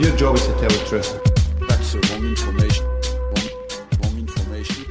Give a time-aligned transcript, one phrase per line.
[0.00, 1.14] Your job is to tell the truth.
[1.68, 2.86] That's the wrong information.
[2.86, 3.48] Wrong,
[4.02, 4.84] wrong information.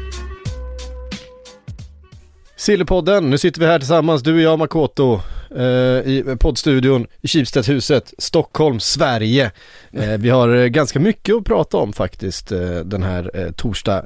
[2.55, 5.21] Sillypodden, nu sitter vi här tillsammans, du och jag Makoto
[5.55, 5.63] eh,
[6.11, 9.51] i poddstudion i Kibstedhuset, Stockholm, Sverige.
[9.91, 14.05] Eh, vi har eh, ganska mycket att prata om faktiskt eh, den här eh, torsdag.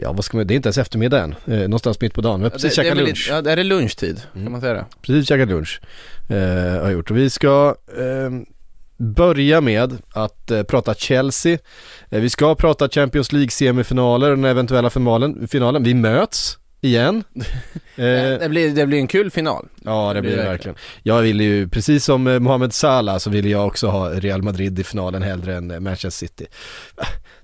[0.00, 2.40] Ja vad ska man, det är inte ens eftermiddag än, eh, någonstans mitt på dagen.
[2.40, 3.18] Vi har precis det, det är käkat lunch.
[3.18, 4.84] lite- Ja, det är lunchtid, kan man säga det?
[5.02, 5.80] Precis käkat lunch,
[6.28, 7.10] eh, har gjort.
[7.10, 8.30] Och vi ska eh,
[8.98, 11.58] börja med att eh, prata Chelsea.
[12.10, 15.48] Eh, vi ska prata Champions League semifinaler, den eventuella finalen.
[15.48, 15.82] finalen.
[15.82, 17.24] Vi möts igen.
[17.96, 19.66] Eh, Det, blir, det blir en kul final.
[19.84, 20.76] Ja det blir det blir det verkligen.
[21.02, 24.78] Jag vill ju, precis som eh, Mohamed Salah så vill jag också ha Real Madrid
[24.78, 26.46] i finalen hellre än eh, Manchester City.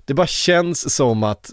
[0.05, 1.51] Det bara känns som att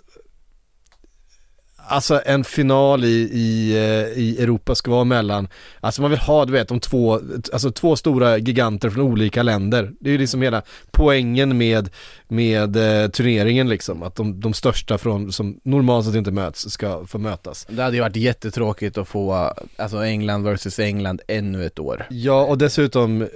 [1.88, 5.48] Alltså en final i, i, eh, i Europa ska vara mellan,
[5.80, 7.20] alltså man vill ha du vet de två,
[7.52, 9.92] alltså två stora giganter från olika länder.
[10.00, 11.90] Det är ju liksom hela poängen med,
[12.28, 17.06] med eh, turneringen liksom, att de, de största från, som normalt sett inte möts, ska
[17.06, 17.66] få mötas.
[17.70, 22.06] Det hade ju varit jättetråkigt att få, alltså England versus England ännu ett år.
[22.10, 23.28] Ja och dessutom eh,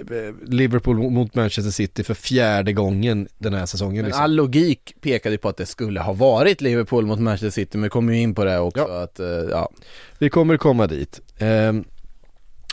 [0.47, 4.23] Liverpool mot Manchester City för fjärde gången den här säsongen Men liksom.
[4.23, 8.13] all logik pekade på att det skulle ha varit Liverpool mot Manchester City, men kommer
[8.13, 9.03] ju in på det också Ja.
[9.03, 9.69] att, eh, ja.
[10.17, 11.21] Vi kommer komma dit.
[11.37, 11.83] Ehm,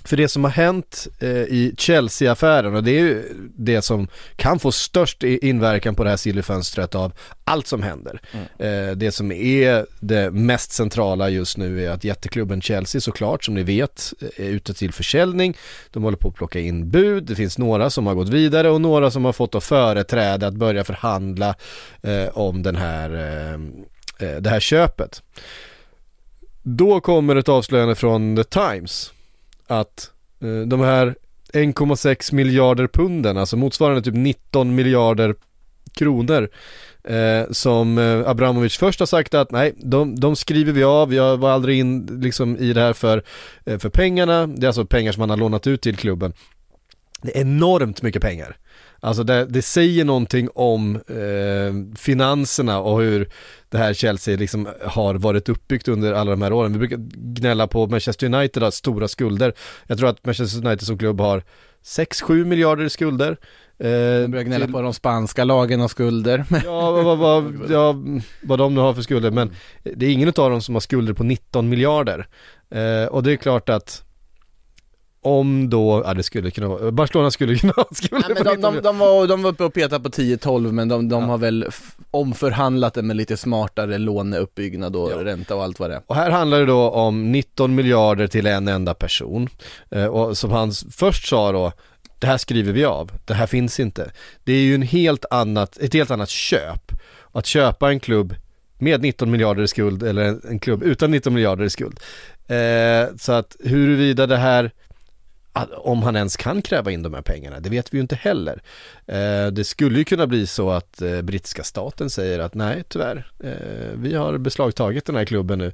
[0.07, 3.23] för det som har hänt eh, i Chelsea-affären och det är ju
[3.57, 7.13] det som kan få störst inverkan på det här sillifönstret av
[7.45, 8.21] allt som händer.
[8.59, 13.55] Eh, det som är det mest centrala just nu är att jätteklubben Chelsea såklart som
[13.55, 15.57] ni vet är ute till försäljning.
[15.91, 18.81] De håller på att plocka in bud, det finns några som har gått vidare och
[18.81, 21.55] några som har fått att företräda att börja förhandla
[22.33, 23.59] om den här, eh, eh,
[24.19, 25.23] Eh, det här köpet.
[26.63, 29.13] Då kommer ett avslöjande från The Times
[29.67, 30.11] att
[30.41, 31.15] eh, de här
[31.53, 35.35] 1,6 miljarder punden, alltså motsvarande typ 19 miljarder
[35.93, 36.49] kronor
[37.05, 41.37] eh, som eh, Abramovic först har sagt att nej, de, de skriver vi av, jag
[41.37, 43.23] var aldrig in liksom i det här för,
[43.65, 46.33] för pengarna, det är alltså pengar som han har lånat ut till klubben.
[47.23, 48.57] Det är enormt mycket pengar.
[49.05, 53.29] Alltså det, det säger någonting om eh, finanserna och hur
[53.69, 56.73] det här Chelsea liksom har varit uppbyggt under alla de här åren.
[56.73, 59.53] Vi brukar gnälla på Manchester United har stora skulder.
[59.87, 61.43] Jag tror att Manchester United som klubb har
[61.85, 63.37] 6-7 miljarder i skulder.
[63.79, 66.45] Eh, Jag börjar gnälla till- på de spanska lagen och skulder.
[66.65, 67.95] Ja, vad, vad, vad, ja,
[68.43, 69.51] vad de nu har för skulder, men
[69.83, 72.27] det är ingen av dem som har skulder på 19 miljarder.
[72.71, 74.04] Eh, och det är klart att
[75.25, 78.73] om då, ja det skulle kunna vara, Barcelona skulle kunna ha skulder Nej, men 19
[78.75, 81.39] de, de, de, var, de var uppe och petade på 10-12 men de, de har
[81.39, 81.67] väl
[82.11, 85.25] omförhandlat det med lite smartare låneuppbyggnad och Ja.
[85.25, 86.03] ränta och allt vad det är.
[86.07, 89.49] Och här handlar det då om 19 miljarder till en enda person.
[89.91, 91.73] Eh, och som han först sa då,
[92.19, 94.11] det här skriver vi av, det här finns inte.
[94.45, 96.93] Det är ju en helt annat, ett helt annat köp.
[97.33, 98.35] Att köpa en klubb
[98.79, 102.01] med 19 miljarder i skuld eller en, en klubb utan 19 miljarder i skuld.
[102.47, 104.71] Eh, så att huruvida det här
[105.77, 108.63] om han ens kan kräva in de här pengarna, det vet vi ju inte heller.
[109.07, 113.31] Eh, det skulle ju kunna bli så att eh, brittiska staten säger att nej, tyvärr,
[113.41, 115.73] eh, vi har beslagtagit den här klubben nu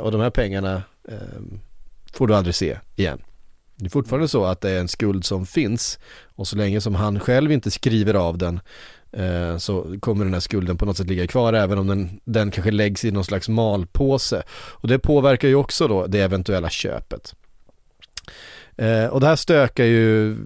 [0.00, 1.60] och de här pengarna ehm,
[2.12, 3.22] får du aldrig se igen.
[3.76, 5.98] Det är fortfarande så att det är en skuld som finns
[6.34, 8.60] och så länge som han själv inte skriver av den
[9.58, 12.70] så kommer den här skulden på något sätt ligga kvar även om den, den kanske
[12.70, 14.42] läggs i någon slags malpåse.
[14.50, 17.34] Och det påverkar ju också då det eventuella köpet.
[18.80, 20.36] Eh, och det här stökar ju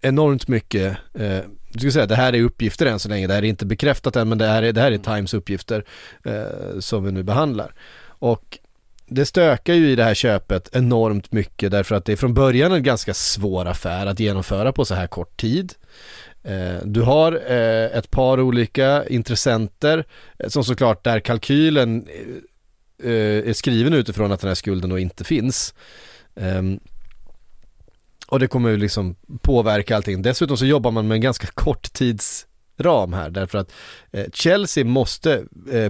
[0.00, 1.40] enormt mycket eh,
[1.72, 4.16] du ska säga det här är uppgifter än så länge, det här är inte bekräftat
[4.16, 5.84] än men det här är, det här är Times uppgifter
[6.24, 7.74] eh, som vi nu behandlar.
[8.04, 8.58] Och
[9.06, 12.72] det stökar ju i det här köpet enormt mycket därför att det är från början
[12.72, 15.74] en ganska svår affär att genomföra på så här kort tid.
[16.42, 20.04] Eh, du har eh, ett par olika intressenter
[20.38, 22.06] eh, som såklart där kalkylen
[23.04, 25.74] är skriven utifrån att den här skulden då inte finns.
[28.32, 30.22] Och det kommer ju liksom påverka allting.
[30.22, 33.72] Dessutom så jobbar man med en ganska kort tidsram här därför att
[34.32, 35.44] Chelsea måste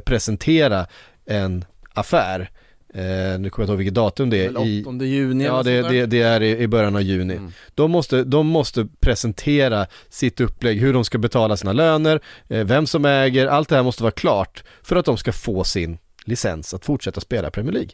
[0.04, 0.86] presentera
[1.26, 2.50] en affär
[2.94, 4.66] Eh, nu kommer jag inte ihåg vilket datum det är.
[4.66, 7.34] I, 8 juni Ja, det, det, det, är i, i början av juni.
[7.34, 7.52] Mm.
[7.74, 12.86] De, måste, de måste presentera sitt upplägg, hur de ska betala sina löner, eh, vem
[12.86, 16.74] som äger, allt det här måste vara klart för att de ska få sin licens
[16.74, 17.90] att fortsätta spela Premier League.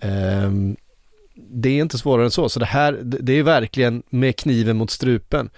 [0.00, 0.50] Eh,
[1.50, 4.90] det är inte svårare än så, så det här, det är verkligen med kniven mot
[4.90, 5.50] strupen.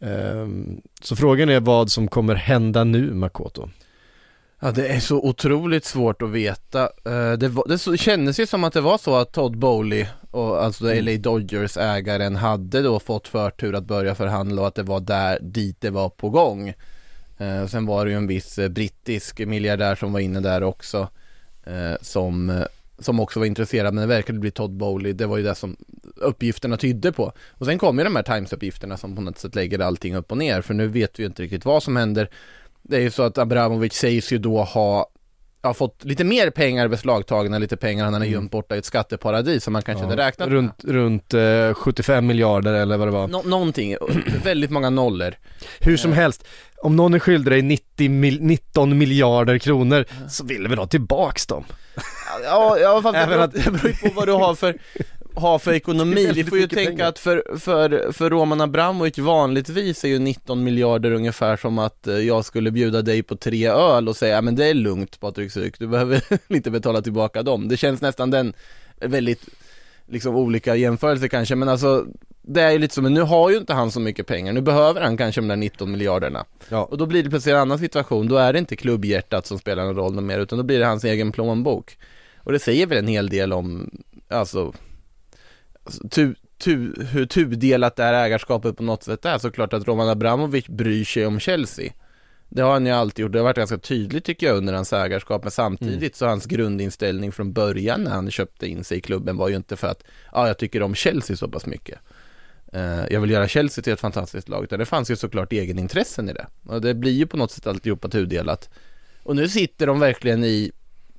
[0.00, 3.68] Ehm, så frågan är vad som kommer hända nu, Makoto.
[4.60, 6.82] Ja det är så otroligt svårt att veta.
[6.82, 10.06] Eh, det, var, det så, kändes ju som att det var så att Todd Bowley,
[10.30, 11.04] och alltså mm.
[11.04, 15.38] LA Dodgers ägaren, hade då fått förtur att börja förhandla och att det var där
[15.40, 16.68] dit det var på gång.
[17.38, 21.08] Eh, sen var det ju en viss eh, brittisk miljardär som var inne där också.
[22.00, 22.64] Som,
[22.98, 25.12] som också var intresserad, men det verkade bli Todd Bowley.
[25.12, 25.76] Det var ju det som
[26.16, 27.32] uppgifterna tydde på.
[27.50, 30.38] Och sen kom ju de här Times-uppgifterna som på något sätt lägger allting upp och
[30.38, 30.62] ner.
[30.62, 32.30] För nu vet vi ju inte riktigt vad som händer.
[32.82, 35.10] Det är ju så att Abramovic sägs ju då ha
[35.68, 38.32] har fått lite mer pengar beslagtagna, lite pengar han har mm.
[38.32, 40.94] gömt borta i ett skatteparadis som man kanske ja, inte räknat runt, med.
[40.94, 43.28] Runt eh, 75 miljarder eller vad det var.
[43.28, 43.96] Nå någonting,
[44.44, 45.34] väldigt många nollor.
[45.80, 46.16] Hur som eh.
[46.16, 46.44] helst,
[46.82, 51.46] om någon är skyldig dig 90 mil 19 miljarder kronor så vill vi ha tillbaks
[51.46, 51.64] dem.
[52.44, 54.74] Ja, ja fast det beror, det beror på vad du har för
[55.34, 56.30] ha för ekonomi.
[56.34, 57.08] Vi får ju tänka pengar.
[57.08, 62.18] att för, för, för Roman Abramovic vanligtvis är ju 19 miljarder ungefär som att eh,
[62.18, 65.78] jag skulle bjuda dig på tre öl och säga men det är lugnt Patrik Syk,
[65.78, 66.22] du behöver
[66.54, 67.68] inte betala tillbaka dem.
[67.68, 68.54] Det känns nästan den
[69.00, 69.48] väldigt
[70.06, 72.06] liksom olika jämförelser kanske men alltså
[72.46, 74.60] det är ju lite så, men nu har ju inte han så mycket pengar, nu
[74.60, 76.44] behöver han kanske de där 19 miljarderna.
[76.68, 76.84] Ja.
[76.84, 79.84] Och då blir det plötsligt en annan situation, då är det inte klubbhjärtat som spelar
[79.84, 81.98] någon roll mer, utan då blir det hans egen plånbok.
[82.36, 83.90] Och det säger väl en hel del om,
[84.28, 84.72] alltså
[86.10, 90.66] tu, tu, hur tudelat det här ägarskapet på något sätt är såklart att Roman Abramovic
[90.68, 91.92] bryr sig om Chelsea.
[92.48, 94.92] Det har han ju alltid gjort, det har varit ganska tydligt tycker jag under hans
[94.92, 96.12] ägarskap, men samtidigt mm.
[96.12, 99.76] så hans grundinställning från början när han köpte in sig i klubben var ju inte
[99.76, 101.98] för att, ja jag tycker om Chelsea så pass mycket.
[102.74, 106.28] Uh, jag vill göra Chelsea till ett fantastiskt lag, utan det fanns ju såklart egenintressen
[106.28, 106.46] i det.
[106.66, 108.70] Och det blir ju på något sätt alltihopa tudelat.
[109.22, 110.72] Och nu sitter de verkligen i,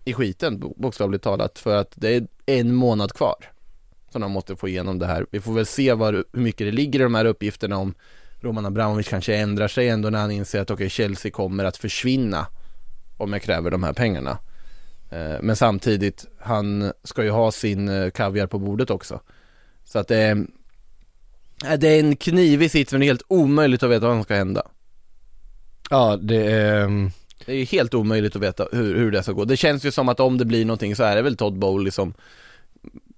[0.05, 3.35] i skiten, bokstavligt talat, för att det är en månad kvar
[4.15, 5.25] som de måste få igenom det här.
[5.31, 7.93] Vi får väl se vad, hur mycket det ligger i de här uppgifterna om
[8.39, 12.47] Roman Abramovic kanske ändrar sig ändå när han inser att okay, Chelsea kommer att försvinna
[13.17, 14.37] om jag kräver de här pengarna.
[15.09, 19.19] Eh, men samtidigt, han ska ju ha sin eh, kaviar på bordet också.
[19.83, 20.45] Så att det är,
[21.77, 24.35] det är en knivig sits, men det är helt omöjligt att veta vad som ska
[24.35, 24.67] hända.
[25.89, 26.83] Ja, det är...
[26.83, 27.11] Mm,
[27.45, 29.45] det är helt omöjligt att veta hur, hur det ska gå.
[29.45, 31.91] Det känns ju som att om det blir någonting så är det väl Todd Bowley
[31.91, 32.13] som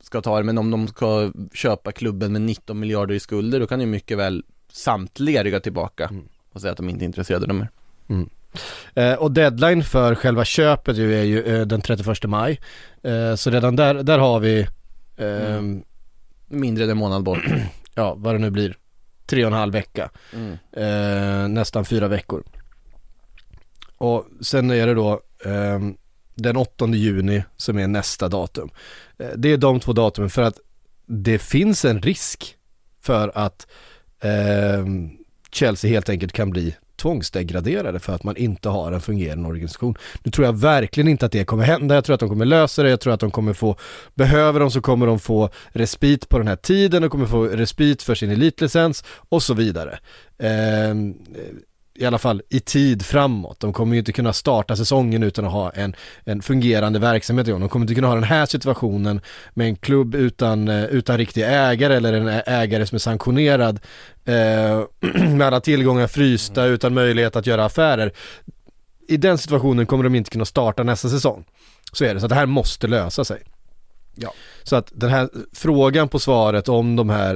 [0.08, 3.68] ska ta det, men om de ska köpa klubben med 19 miljarder i skulder, då
[3.68, 6.24] kan ju mycket väl samtliga rygga tillbaka mm.
[6.54, 7.70] och säga att de inte är intresserade av mer.
[8.10, 8.30] Mm.
[8.96, 12.62] Eh, och deadline för själva köpet ju är ju eh, den 31 maj.
[13.04, 14.68] Eh, så redan där, där har vi
[15.18, 15.84] mm.
[16.48, 17.46] Mindre än en månad bort.
[17.96, 18.78] ja, vad det nu blir.
[19.26, 20.10] Tre och en halv vecka.
[20.34, 20.58] Mm.
[20.72, 22.44] Eh, nästan fyra veckor.
[23.98, 25.98] Och sen är det då ehm,
[26.38, 28.70] den 8 juni som är nästa datum.
[29.20, 30.60] Eh, det är de två datumen för att
[31.06, 32.56] det finns en risk
[33.02, 33.68] för att
[34.22, 34.86] eh,
[35.52, 39.96] Chelsea helt enkelt kan bli tvångsdegraderade för att man inte har en fungerande organisation.
[40.24, 42.84] Nu tror jag verkligen inte att det kommer hända, jag tror att de kommer lösa
[42.84, 43.76] det, jag tror att de kommer få,
[44.16, 48.04] behöver de så kommer de få respit på den här tiden, de kommer få respit
[48.04, 50.00] för sin elitlicens och så vidare.
[50.38, 50.96] Eh,
[51.98, 53.60] i alla fall i tid framåt.
[53.60, 57.70] De kommer ju inte kunna starta säsongen utan att ha en, en fungerande verksamhet De
[57.70, 59.22] kommer inte kunna ha den här situationen
[59.54, 63.80] med en klubb utan, eh, utan riktig ägare eller en ägare som är sanktionerad
[64.26, 64.84] eh,
[65.30, 66.74] med alla tillgångar frysta mm.
[66.74, 68.12] utan möjlighet att göra affärer.
[69.08, 71.46] I den situationen kommer de inte kunna starta nästa säsong.
[71.92, 73.44] Så är det, så det här måste lösa sig.
[74.16, 74.34] Ja.
[74.64, 77.36] Så att den här frågan på svaret om de här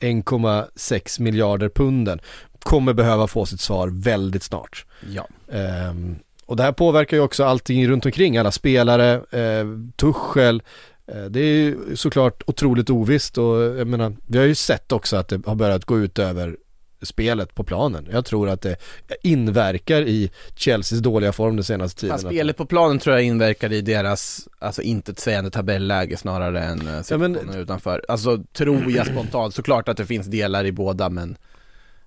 [0.00, 2.20] eh, 1,6 miljarder punden
[2.64, 4.84] kommer behöva få sitt svar väldigt snart.
[5.10, 5.28] Ja.
[5.52, 6.16] Ehm,
[6.46, 9.66] och det här påverkar ju också allting runt omkring, alla spelare, eh,
[9.96, 10.62] Tuchel,
[11.06, 15.16] eh, det är ju såklart otroligt ovisst och jag menar, vi har ju sett också
[15.16, 16.56] att det har börjat gå ut över
[17.02, 18.08] spelet på planen.
[18.12, 18.76] Jag tror att det
[19.22, 22.14] inverkar i Chelseas dåliga form den senaste tiden.
[22.14, 27.02] Fast spelet på planen tror jag inverkar i deras, alltså intetsägande tabelläge snarare än eh,
[27.02, 28.04] situationen men- utanför.
[28.08, 31.36] Alltså tror jag spontant, såklart att det finns delar i båda men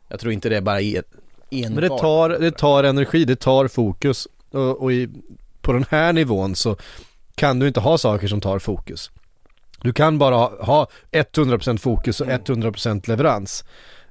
[0.07, 1.01] jag tror inte det är bara e-
[1.49, 1.71] enbart.
[1.71, 5.09] Men det tar, det tar energi, det tar fokus och, och i,
[5.61, 6.75] på den här nivån så
[7.35, 9.11] kan du inte ha saker som tar fokus.
[9.81, 13.65] Du kan bara ha, ha 100% fokus och 100% leverans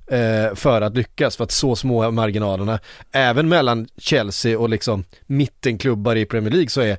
[0.06, 2.78] eh, för att lyckas för att så små är marginalerna.
[3.12, 6.98] Även mellan Chelsea och liksom mittenklubbar i Premier League så är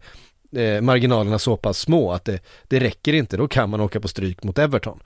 [0.55, 4.07] eh, marginalerna så pass små att det, det räcker inte, då kan man åka på
[4.07, 4.99] stryk mot Everton.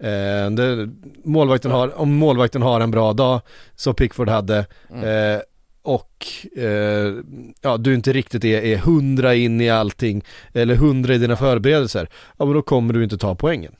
[0.00, 0.88] Eh, det,
[1.24, 3.40] målvakten har, om målvakten har en bra dag,
[3.76, 4.58] som Pickford hade,
[5.02, 5.40] eh,
[5.82, 7.14] och eh,
[7.60, 12.08] ja, du inte riktigt är, är hundra in i allting, eller hundra i dina förberedelser,
[12.36, 13.72] ja men då kommer du inte ta poängen.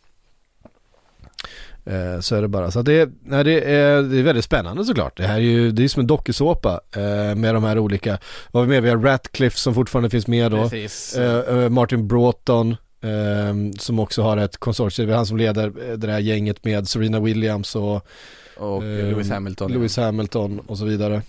[1.86, 2.70] Eh, så är det bara.
[2.70, 5.16] Så det, nej, det, är, det är väldigt spännande såklart.
[5.16, 8.18] Det här är ju, det är som en dokusåpa eh, med de här olika,
[8.52, 8.82] vad har vi med?
[8.82, 10.70] Vi har Ratcliffe som fortfarande finns med då.
[11.16, 15.90] Eh, eh, Martin Broughton ehm, som också har ett konsortium, det är han som leder
[15.90, 18.06] eh, det här gänget med Serena Williams och
[18.56, 19.72] och ehm, Lewis Hamilton.
[19.72, 21.22] Lewis Hamilton och så vidare.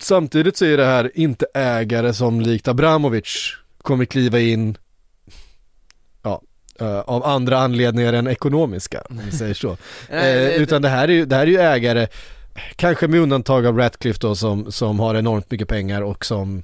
[0.00, 4.78] Samtidigt så är det här inte ägare som likt Abramovic kommer kliva in
[6.80, 9.76] eh, av andra anledningar än ekonomiska, om vi säger så.
[10.10, 12.06] Det- utan det här, är ju, det här är ju ägare,
[12.76, 16.62] kanske med undantag av Ratcliffe då som, som har enormt mycket pengar och som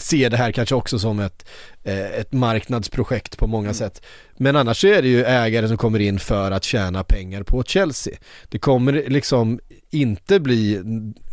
[0.00, 1.46] ser det här kanske också som ett,
[1.92, 4.02] ett marknadsprojekt på många sätt.
[4.36, 7.62] Men annars så är det ju ägare som kommer in för att tjäna pengar på
[7.62, 8.14] Chelsea.
[8.48, 10.82] Det kommer liksom inte bli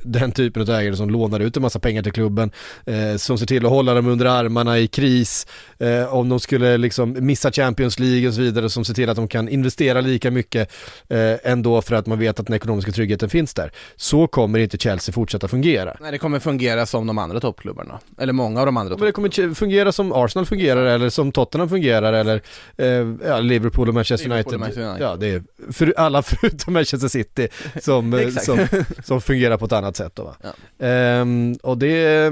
[0.03, 2.51] den typen av ägare som lånar ut en massa pengar till klubben,
[2.86, 5.48] eh, som ser till att hålla dem under armarna i kris,
[5.79, 9.15] eh, om de skulle liksom missa Champions League och så vidare, som ser till att
[9.15, 10.72] de kan investera lika mycket
[11.10, 13.72] eh, ändå för att man vet att den ekonomiska tryggheten finns där.
[13.95, 15.98] Så kommer inte Chelsea fortsätta fungera.
[16.01, 19.12] Nej det kommer fungera som de andra toppklubbarna, eller många av de andra Men det
[19.12, 22.42] kommer fungera som Arsenal fungerar eller som Tottenham fungerar eller
[22.78, 22.88] eh,
[23.28, 24.54] ja, Liverpool och Manchester Liverpool United.
[24.54, 25.08] och Manchester United.
[25.08, 27.48] Ja, det är för, alla förutom Manchester City
[27.82, 28.68] som, eh, som,
[29.04, 30.36] som fungerar på ett annat sätt då va.
[30.80, 32.32] Ehm, och det eh,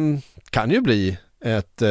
[0.50, 1.90] kan ju bli ett, eh,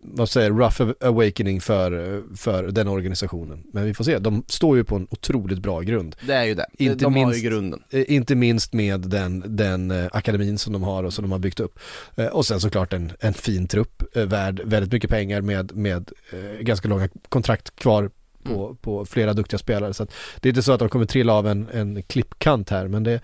[0.00, 3.62] vad säger rough awakening för, för den organisationen.
[3.72, 6.16] Men vi får se, de står ju på en otroligt bra grund.
[6.26, 7.82] Det är ju det, Inte de har minst- ju grunden.
[7.90, 11.38] Eh, Inte minst med den, den eh, akademin som de har och som de har
[11.38, 11.78] byggt upp.
[12.16, 16.10] Eh, Och sen såklart en, en fin trupp eh, värd väldigt mycket pengar med, med
[16.32, 18.10] eh, ganska långa kontrakt kvar
[18.42, 19.94] på, på flera duktiga spelare.
[19.94, 22.88] Så att det är inte så att de kommer trilla av en, en klippkant här
[22.88, 23.20] men det,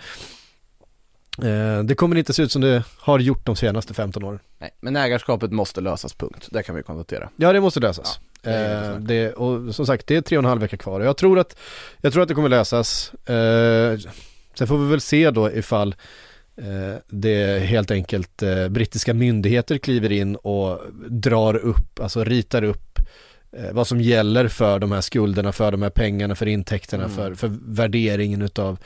[1.85, 4.39] det kommer inte se ut som det har gjort de senaste 15 åren.
[4.59, 6.49] Nej, men ägarskapet måste lösas, punkt.
[6.51, 7.29] Det kan vi konstatera.
[7.37, 8.21] Ja det måste lösas.
[8.43, 9.33] Ja, eh, det.
[9.33, 11.57] och som sagt det är tre och en halv vecka kvar jag tror att,
[12.01, 13.13] jag tror att det kommer lösas.
[13.15, 13.99] Eh,
[14.55, 15.95] sen får vi väl se då ifall
[16.57, 22.99] eh, det helt enkelt eh, brittiska myndigheter kliver in och drar upp, alltså ritar upp
[23.57, 27.17] eh, vad som gäller för de här skulderna, för de här pengarna, för intäkterna, Mm.
[27.17, 28.79] för, för värderingen utav,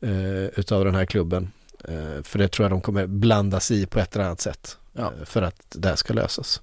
[0.00, 1.50] eh, utav den här klubben.
[1.84, 5.12] Eh, för det tror jag de kommer blandas i på ett eller annat sätt Ja.
[5.20, 6.60] eh, för att det här ska lösas.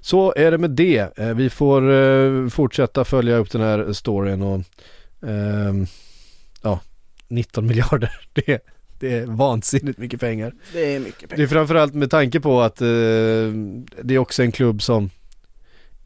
[0.00, 1.18] Så är det med det.
[1.18, 4.60] Eh, Vi får fortsätta följa upp den här storyn och
[5.28, 5.86] ehm,
[6.62, 6.80] ja,
[7.28, 8.20] 19 miljarder.
[8.32, 8.62] Det,
[8.98, 10.52] det är vansinnigt mycket pengar.
[10.72, 11.42] Det är mycket Det pengar.
[11.44, 15.10] är framförallt med tanke på att det är också en klubb som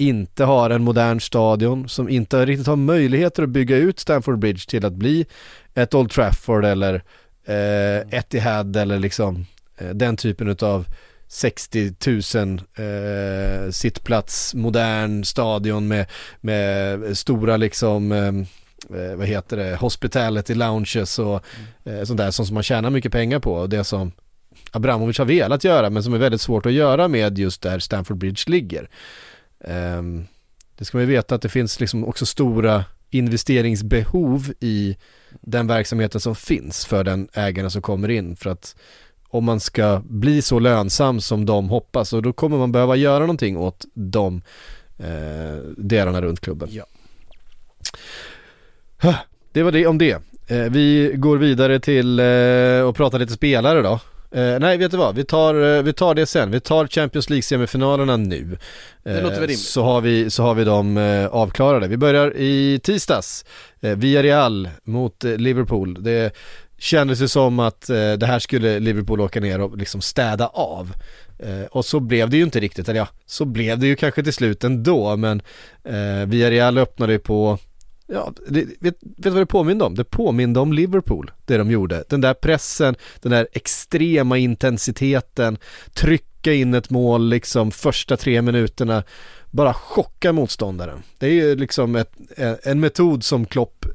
[0.00, 4.66] inte har en modern stadion, som inte riktigt har möjligheter att bygga ut Stamford Bridge
[4.68, 5.26] till att bli
[5.74, 6.94] ett Old Trafford eller
[7.44, 9.46] eh, Etihad eller liksom
[9.78, 10.86] eh, den typen av
[11.28, 11.92] 60
[12.34, 16.06] 000 eh, sittplats, modern stadion med,
[16.40, 18.28] med stora liksom eh,
[19.00, 21.44] eh, vad heter det, hospitality lounges och
[21.84, 24.12] eh, sånt där som som man tjänar mycket pengar på och det som
[24.70, 28.16] Abramovic har velat göra men som är väldigt svårt att göra med just där Stamford
[28.16, 28.88] Bridge ligger.
[29.64, 30.26] Ehm,
[30.78, 34.96] det ska man ju veta att det finns liksom också stora investeringsbehov i
[35.40, 38.76] den verksamheten som finns för den ägaren som kommer in för att
[39.28, 43.20] om man ska bli så lönsam som de hoppas och då kommer man behöva göra
[43.20, 44.42] någonting åt de
[44.98, 46.68] eh, delarna runt klubben.
[46.72, 46.84] Ja.
[49.52, 50.22] Det var det om det.
[50.46, 54.00] Eh, vi går vidare till eh, och pratar lite spelare då.
[54.34, 55.14] Eh, nej, vet du vad?
[55.14, 56.50] Vi tar, eh, vi tar det sen.
[56.50, 58.58] Vi tar Champions League-semifinalerna nu.
[59.02, 59.58] Det låter väl rimligt.
[59.58, 61.88] Så har vi, så har vi dem eh, avklarade.
[61.88, 63.44] Vi börjar i tisdags.
[63.80, 66.04] Eh, Villarreal mot eh, Liverpool.
[66.04, 66.34] Det
[66.78, 70.92] kändes ju som att eh, det här skulle Liverpool åka ner och liksom städa av.
[71.38, 74.22] Eh, och så blev det ju inte riktigt, eller ja, så blev det ju kanske
[74.22, 75.42] till slut ändå, men
[75.84, 77.58] eh, Villarreal öppnade ju på
[78.12, 79.94] Ja, det, vet, vet du vad det påminde om?
[79.94, 82.04] Det påminde om Liverpool, det de gjorde.
[82.08, 85.58] Den där pressen, den där extrema intensiteten,
[85.94, 89.02] trycka in ett mål liksom första tre minuterna,
[89.50, 91.02] bara chocka motståndaren.
[91.18, 92.12] Det är ju liksom ett,
[92.62, 93.86] en metod som Klopp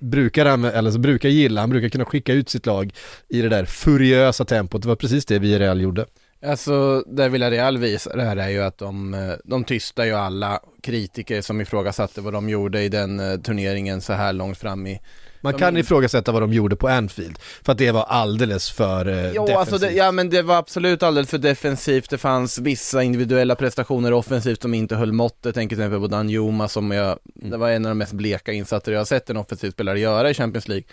[0.00, 2.94] brukar, använda, eller brukar gilla, han brukar kunna skicka ut sitt lag
[3.28, 6.06] i det där furiösa tempot, det var precis det Villarreal gjorde.
[6.42, 10.60] Alltså, det Villarreal visar det här är ju att de, eh, de tystar ju alla
[10.82, 15.00] kritiker som ifrågasatte vad de gjorde i den eh, turneringen så här långt fram i
[15.40, 19.08] Man De- kan ifrågasätta vad de gjorde på Anfield, för att det var alldeles för
[19.08, 19.56] eh, Jo, defensivt.
[19.58, 22.10] alltså det, ja men det var absolut alldeles för defensivt.
[22.10, 25.44] Det fanns vissa individuella prestationer offensivt som inte höll måttet.
[25.44, 28.52] Jag tänker till exempel på Danjuma som jag, det var en av de mest bleka
[28.52, 30.84] insatser jag har sett en offensiv spelare göra i Champions League.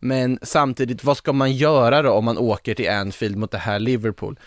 [0.00, 3.78] Men samtidigt, vad ska man göra då om man åker till Anfield mot det här
[3.78, 4.38] Liverpool?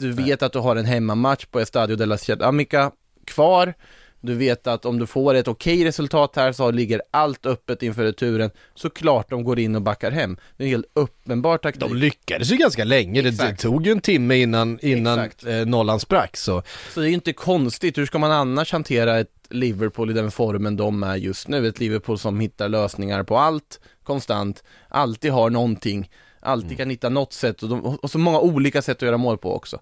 [0.00, 2.90] Du vet att du har en hemmamatch på Estadio de la Ciudad Amica
[3.24, 3.74] kvar.
[4.20, 8.04] Du vet att om du får ett okej resultat här så ligger allt öppet inför
[8.04, 8.50] returen.
[8.74, 10.36] Såklart de går in och backar hem.
[10.56, 11.80] Det är en helt uppenbar taktik.
[11.80, 16.00] De lyckades ju ganska länge, det, det tog ju en timme innan, innan eh, nollan
[16.00, 16.62] sprack så.
[16.94, 20.30] Så det är ju inte konstigt, hur ska man annars hantera ett Liverpool i den
[20.30, 21.68] formen de är just nu?
[21.68, 27.32] Ett Liverpool som hittar lösningar på allt, konstant, alltid har någonting, alltid kan hitta något
[27.32, 29.80] sätt och, de, och så många olika sätt att göra mål på också.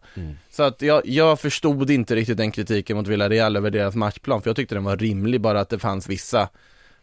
[0.51, 4.51] Så att jag, jag förstod inte riktigt den kritiken mot Villarreal över deras matchplan, för
[4.51, 6.49] jag tyckte den var rimlig, bara att det fanns vissa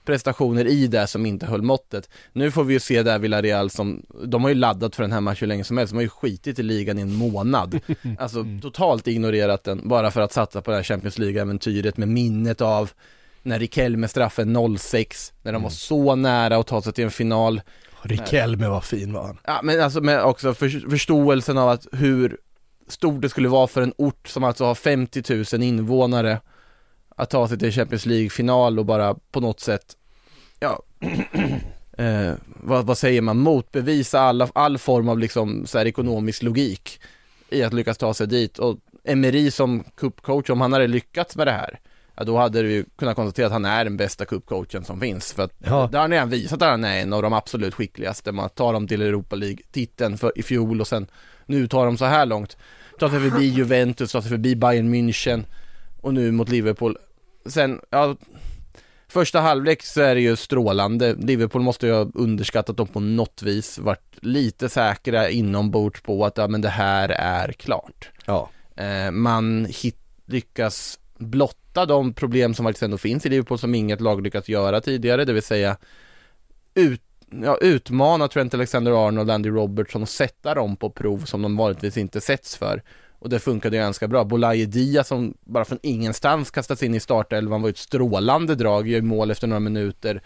[0.06, 2.10] prestationer i det som inte höll måttet.
[2.34, 5.22] Nu får vi ju se där Villarreal som, de har ju laddat för den här
[5.22, 7.80] matchen hur länge som helst, de har ju skitit i ligan i en månad.
[8.20, 12.62] Alltså totalt ignorerat den, bara för att satsa på det här Champions League-äventyret med minnet
[12.62, 12.92] av
[13.44, 17.62] när Riquelme straffen 06, när de var så nära att ta sig till en final.
[18.08, 19.38] Rikelme var fin var han.
[19.44, 22.38] Ja men alltså med också för, förståelsen av att hur
[22.88, 26.40] stort det skulle vara för en ort som alltså har 50 000 invånare
[27.16, 29.86] att ta sig till Champions League-final och bara på något sätt,
[30.60, 30.84] ja,
[31.98, 37.00] eh, vad, vad säger man, motbevisa alla, all form av liksom så här ekonomisk logik
[37.50, 41.48] i att lyckas ta sig dit och Emery som cupcoach, om han hade lyckats med
[41.48, 41.80] det här,
[42.18, 45.34] ja då hade du ju kunnat konstatera att han är den bästa cupcoachen som finns
[45.34, 45.90] för att Ja.
[45.92, 48.74] där har han redan visat att han är en av de absolut skickligaste, man tar
[48.74, 51.08] dem till Europa League-titeln i fjol och sen
[51.46, 52.58] nu tar de så här långt,
[53.00, 55.44] tar sig förbi Juventus, tar sig förbi Bayern München
[56.02, 56.98] och nu mot Liverpool.
[57.46, 58.16] Sen, ja,
[59.08, 61.14] första halvlek så är det ju strålande.
[61.14, 66.38] Liverpool måste ju ha underskattat dem på något vis, varit lite säkra inombords på att
[66.38, 68.10] ja, men det här är klart.
[68.26, 68.50] Ja.
[68.76, 71.00] Eh, man hit, lyckas
[71.76, 75.26] möta de problem som faktiskt ändå finns i Liverpool som inget lag lyckats göra tidigare,
[75.26, 75.78] det vill säga
[76.76, 77.02] ut,
[77.44, 81.98] ja, utmana Trent Alexander-Arnold, och Andy Robertson och sätta dem på prov som de vanligtvis
[81.98, 82.82] inte sätts för.
[83.20, 84.24] Och det funkade ju ganska bra.
[84.24, 88.88] Bolaje Dia som bara från ingenstans kastats in i startelvan var ju ett strålande drag,
[88.88, 90.22] gör mål efter några minuter.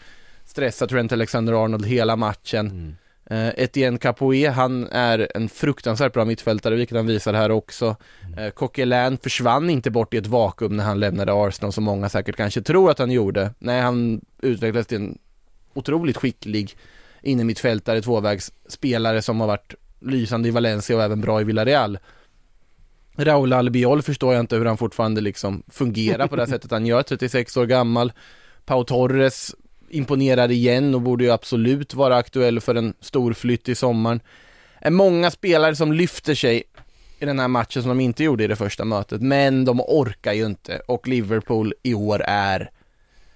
[0.45, 2.67] Stressar Trent Alexander-Arnold hela matchen.
[2.67, 2.95] Mm
[3.31, 7.95] Etienne Capoe, han är en fruktansvärt bra mittfältare, vilket han visar här också.
[8.37, 12.35] Eh, Coquelin försvann inte bort i ett vakuum när han lämnade Arsenal, som många säkert
[12.35, 13.53] kanske tror att han gjorde.
[13.59, 15.17] Nej, han utvecklades till en
[15.73, 16.77] otroligt skicklig
[17.21, 21.99] innermittfältare, tvåvägsspelare som har varit lysande i Valencia och även bra i Villarreal.
[23.17, 26.85] Raúl Albiol förstår jag inte hur han fortfarande liksom fungerar på det här sättet han
[26.85, 28.13] gör, 36 år gammal.
[28.65, 29.55] Pau Torres
[29.91, 34.19] imponerar igen och borde ju absolut vara aktuell för en stor flytt i sommaren.
[34.81, 36.63] Är många spelare som lyfter sig
[37.19, 40.33] i den här matchen som de inte gjorde i det första mötet, men de orkar
[40.33, 40.81] ju inte.
[40.87, 42.71] Och Liverpool i år är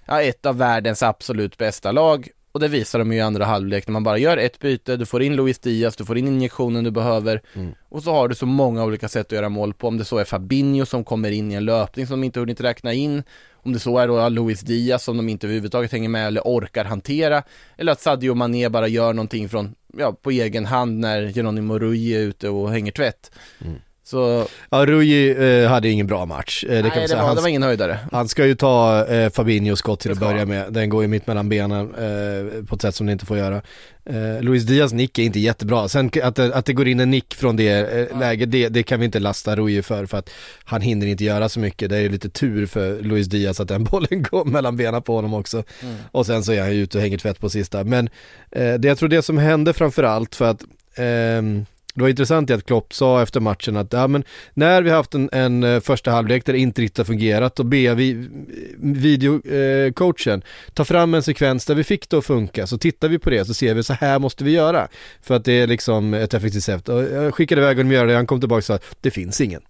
[0.06, 2.30] ja, ett av världens absolut bästa lag.
[2.52, 5.06] Och det visar de ju i andra halvlek när man bara gör ett byte, du
[5.06, 7.42] får in Luis Diaz, du får in injektionen du behöver.
[7.89, 10.18] Och så har du så många olika sätt att göra mål på, om det så
[10.18, 13.24] är Fabinho som kommer in i en löpning som de inte hunnit räkna in,
[13.63, 16.86] om det så är då Luis Diaz som de inte överhuvudtaget hänger med eller orkar
[16.86, 17.43] hantera,
[17.78, 22.15] eller att Sadio Mané bara gör någonting från, ja, på egen hand när Geronimo Rui
[22.15, 23.32] är ute och hänger tvätt.
[23.62, 23.80] Mm.
[24.06, 25.32] Så, Ja, Rui
[25.63, 26.63] eh, hade ingen bra match.
[26.63, 27.20] Eh, det kan man nej det säga.
[27.20, 28.00] var, Han, det var ingen höjdare.
[28.12, 30.74] han ska ju ta eh, Fabinhos skott till att börja med.
[30.74, 33.62] Den går ju mitt mellan benen eh, på ett sätt som det inte får göra.
[34.06, 35.88] Eh, Luis Diaz nick är inte jättebra.
[35.88, 37.70] Sen att att det går in en nick från det
[38.10, 40.30] eh, läget, det, det kan vi inte lasta Rui för, för att
[40.63, 41.89] han hinner inte göra så mycket.
[41.89, 45.16] Det är ju lite tur för Luis Diaz att den bollen går mellan benen på
[45.16, 45.63] honom också.
[45.82, 45.96] Mm.
[46.12, 47.84] Och sen så är han ju ute och hänger tvätt på sista.
[47.84, 48.10] Men
[48.52, 50.63] eh, det jag tror det som hände framförallt för att
[50.96, 54.98] ehm, det var intressant att Klopp sa efter matchen att ja, men när vi har
[54.98, 58.30] haft en, en eh, första halvlek där det inte riktigt har fungerat då ber vi
[58.78, 63.20] videocoachen eh, ta fram en sekvens där vi fick det att funka så tittar vi
[63.20, 64.88] på det så ser vi så här måste vi göra
[65.22, 66.90] för att det är liksom ett effektivt sätt.
[66.90, 69.62] Och jag skickade iväg honom göra det, han kom tillbaka och sa det finns ingen.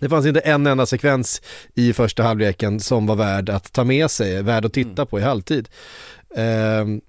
[0.00, 1.42] Det fanns inte en enda sekvens
[1.74, 5.06] i första halvleken som var värd att ta med sig, värd att titta mm.
[5.06, 5.68] på i halvtid.
[6.36, 7.00] Um,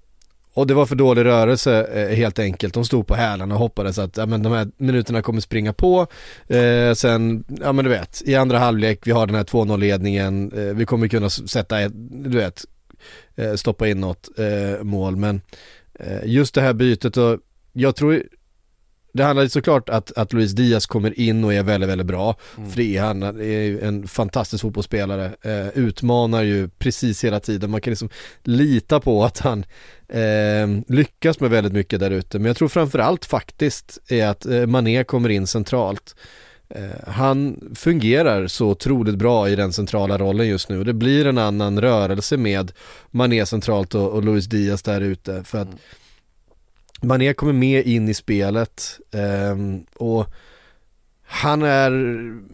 [0.58, 2.74] och det var för dålig rörelse eh, helt enkelt.
[2.74, 6.06] De stod på hälarna och hoppades att ja, men de här minuterna kommer springa på.
[6.46, 10.52] Eh, sen, ja men du vet, i andra halvlek, vi har den här 2-0 ledningen,
[10.52, 12.64] eh, vi kommer kunna sätta ett, du vet,
[13.36, 15.16] eh, stoppa in något eh, mål.
[15.16, 15.40] Men
[15.94, 17.38] eh, just det här bytet och
[17.72, 18.22] jag tror
[19.12, 22.36] det handlar såklart att, att Luis Diaz kommer in och är väldigt, väldigt bra.
[22.56, 22.70] Mm.
[22.80, 25.32] Är han, är en fantastisk fotbollsspelare.
[25.42, 27.70] Eh, utmanar ju precis hela tiden.
[27.70, 28.08] Man kan liksom
[28.42, 29.64] lita på att han
[30.08, 32.38] eh, lyckas med väldigt mycket där ute.
[32.38, 36.16] Men jag tror framförallt faktiskt är att eh, Mané kommer in centralt.
[36.68, 40.84] Eh, han fungerar så otroligt bra i den centrala rollen just nu.
[40.84, 42.72] Det blir en annan rörelse med
[43.10, 45.44] Mané centralt och, och Luis Diaz där ute.
[45.44, 45.78] För att mm
[47.00, 49.56] Mané kommer med in i spelet eh,
[49.94, 50.26] och
[51.30, 51.90] han är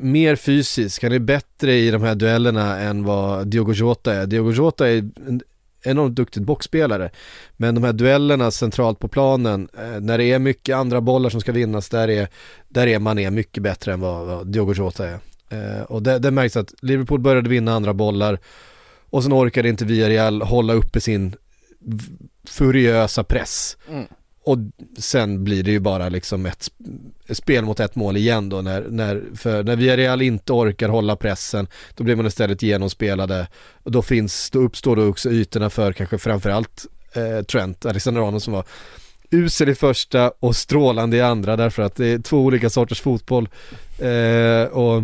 [0.04, 4.26] mer fysisk, han är bättre i de här duellerna än vad Diogo Jota är.
[4.26, 5.40] Diogo Jota är en
[5.82, 7.10] enormt duktig boxspelare.
[7.56, 11.40] Men de här duellerna centralt på planen, eh, när det är mycket andra bollar som
[11.40, 12.28] ska vinnas, där är,
[12.68, 15.18] där är Mané mycket bättre än vad, vad Diogo Jota är.
[15.48, 18.38] Eh, och det, det märks att Liverpool började vinna andra bollar
[19.10, 21.36] och sen orkade inte Villarreal hålla uppe sin
[22.48, 23.76] furiösa press.
[23.88, 24.06] Mm.
[24.44, 24.58] Och
[24.98, 26.70] sen blir det ju bara liksom ett
[27.30, 31.66] spel mot ett mål igen då när, när, för när Villarreal inte orkar hålla pressen
[31.94, 33.48] då blir man istället genomspelade.
[33.82, 38.52] Och då finns, då uppstår då också ytorna för kanske framförallt eh, Trent, Alexander-Arnold som
[38.52, 38.64] var
[39.30, 43.48] usel i första och strålande i andra därför att det är två olika sorters fotboll.
[43.98, 45.02] Eh, och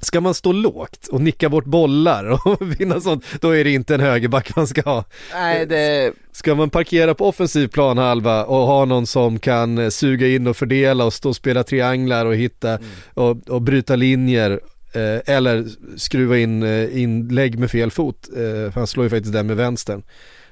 [0.00, 3.94] Ska man stå lågt och nicka bort bollar och vinna sånt, då är det inte
[3.94, 5.04] en högerback man ska ha.
[5.32, 6.12] Nej, det...
[6.32, 11.04] Ska man parkera på offensiv planhalva och ha någon som kan suga in och fördela
[11.04, 12.84] och stå och spela trianglar och hitta mm.
[13.14, 14.60] och, och bryta linjer
[14.92, 19.46] eh, eller skruva in eh, inlägg med fel fot, eh, han slår ju faktiskt den
[19.46, 20.02] med vänstern.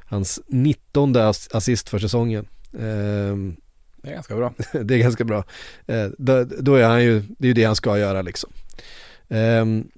[0.07, 1.17] Hans 19
[1.53, 2.47] assist för säsongen.
[2.73, 3.37] Eh,
[4.03, 4.55] det är ganska bra.
[4.73, 5.45] det är ganska bra.
[5.87, 8.51] Eh, då, då, är han ju, det är ju det han ska göra liksom.
[9.29, 9.89] Um,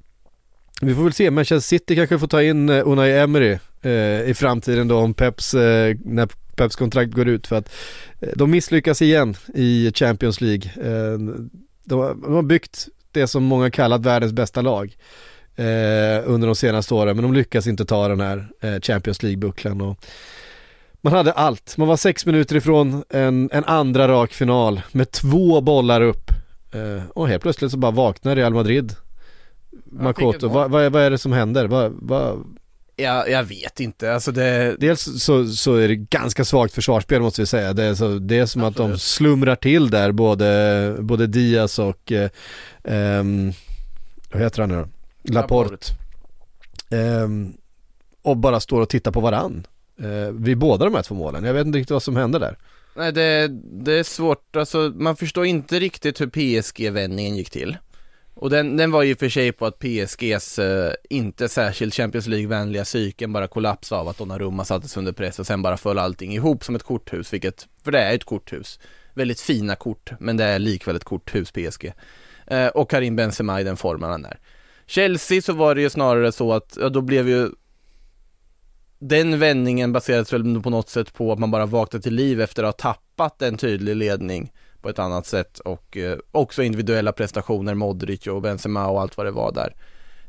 [0.81, 4.35] vi får väl se, Manchester City kanske får ta in eh, Unai Emery eh, i
[4.37, 7.47] framtiden då om Peps, eh, när Peps kontrakt går ut.
[7.47, 7.73] För att
[8.21, 10.71] eh, de misslyckas igen i Champions League.
[10.83, 11.51] Ehm,
[11.85, 14.97] de, de, har byggt det som många kallat världens bästa lag
[15.57, 17.17] eh, under de senaste åren.
[17.17, 18.49] Men de lyckas inte ta den här
[18.83, 19.81] Champions League-bucklan.
[19.81, 20.07] Och
[21.01, 25.61] man hade allt, man var sex minuter ifrån en, en andra rak final med två
[25.61, 26.31] bollar upp
[27.09, 28.95] och helt plötsligt så bara vaknar Real Madrid.
[30.03, 31.67] Makoto, vad, vad, vad, är det som händer?
[31.67, 32.45] Vad, vad...
[32.97, 34.77] Ja, jag vet inte, alltså det...
[34.79, 37.73] Dels så, så är det ganska svagt försvarsspel måste vi säga.
[37.73, 38.91] Det är, så, det är som Absolut.
[38.91, 42.31] att de slumrar till där, både, både Diaz och, eh,
[43.21, 43.53] um,
[44.33, 44.89] vad heter han nu då?
[45.35, 45.71] Laporte.
[45.71, 47.23] Laporte.
[47.25, 47.57] Um,
[48.23, 49.67] och bara står och tittar på varann.
[50.03, 51.45] Uh, vid båda de här två målen.
[51.45, 52.59] Jag vet inte riktigt vad som hände där.
[52.97, 53.49] Nej, det,
[53.85, 57.77] det är svårt, alltså man förstår inte riktigt hur PSG-vändningen gick till.
[58.39, 62.85] Och den, den var ju för sig på att PSGs eh, inte särskilt Champions League-vänliga
[62.85, 66.65] psyken bara kollapsade av att Donnarumma sattes under press och sen bara föll allting ihop
[66.65, 68.81] som ett korthus, vilket, för det är ett korthus.
[69.15, 71.93] Väldigt fina kort, men det är likväl ett korthus PSG.
[72.47, 74.39] Eh, och Karim Benzema i den formen han är.
[74.87, 77.51] Chelsea så var det ju snarare så att, ja då blev ju
[78.99, 82.65] den vändningen baserades väl på något sätt på att man bara vaknade till liv efter
[82.65, 84.53] att ha tappat en tydlig ledning
[84.87, 89.27] på ett annat sätt och eh, också individuella prestationer, Modric och Benzema och allt vad
[89.27, 89.75] det var där.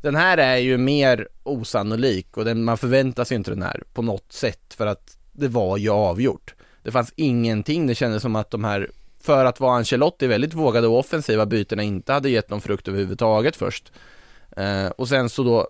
[0.01, 4.01] Den här är ju mer osannolik och den, man förväntar sig inte den här på
[4.01, 6.55] något sätt för att det var ju avgjort.
[6.83, 8.91] Det fanns ingenting, det kändes som att de här,
[9.21, 13.55] för att vara Ancelotti, väldigt vågade och offensiva bytena inte hade gett någon frukt överhuvudtaget
[13.55, 13.91] först.
[14.57, 15.67] Eh, och sen så då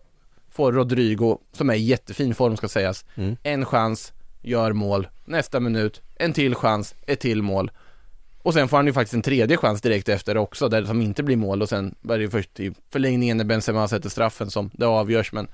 [0.52, 3.38] får Rodrigo, som är i jättefin form ska sägas, mm.
[3.44, 7.72] en chans, gör mål, nästa minut, en till chans, ett till mål.
[8.48, 11.24] Och sen får han ju faktiskt en tredje chans direkt efter också, där som inte
[11.24, 14.86] blir mål och sen var det först i förlängningen när Benzema sätter straffen som det
[14.86, 15.48] avgörs men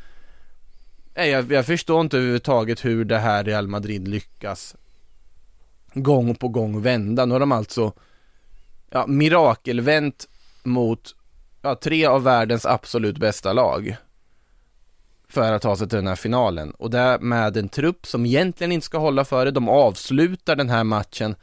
[1.15, 4.75] Nej, jag, jag förstår inte överhuvudtaget hur det här Real Madrid lyckas
[5.93, 7.25] gång på gång vända.
[7.25, 7.93] Nu har de alltså
[8.89, 10.27] ja, mirakelvänt
[10.63, 11.15] mot
[11.61, 13.95] ja, tre av världens absolut bästa lag
[15.27, 18.71] för att ta sig till den här finalen och det med en trupp som egentligen
[18.71, 19.51] inte ska hålla för det.
[19.51, 21.35] De avslutar den här matchen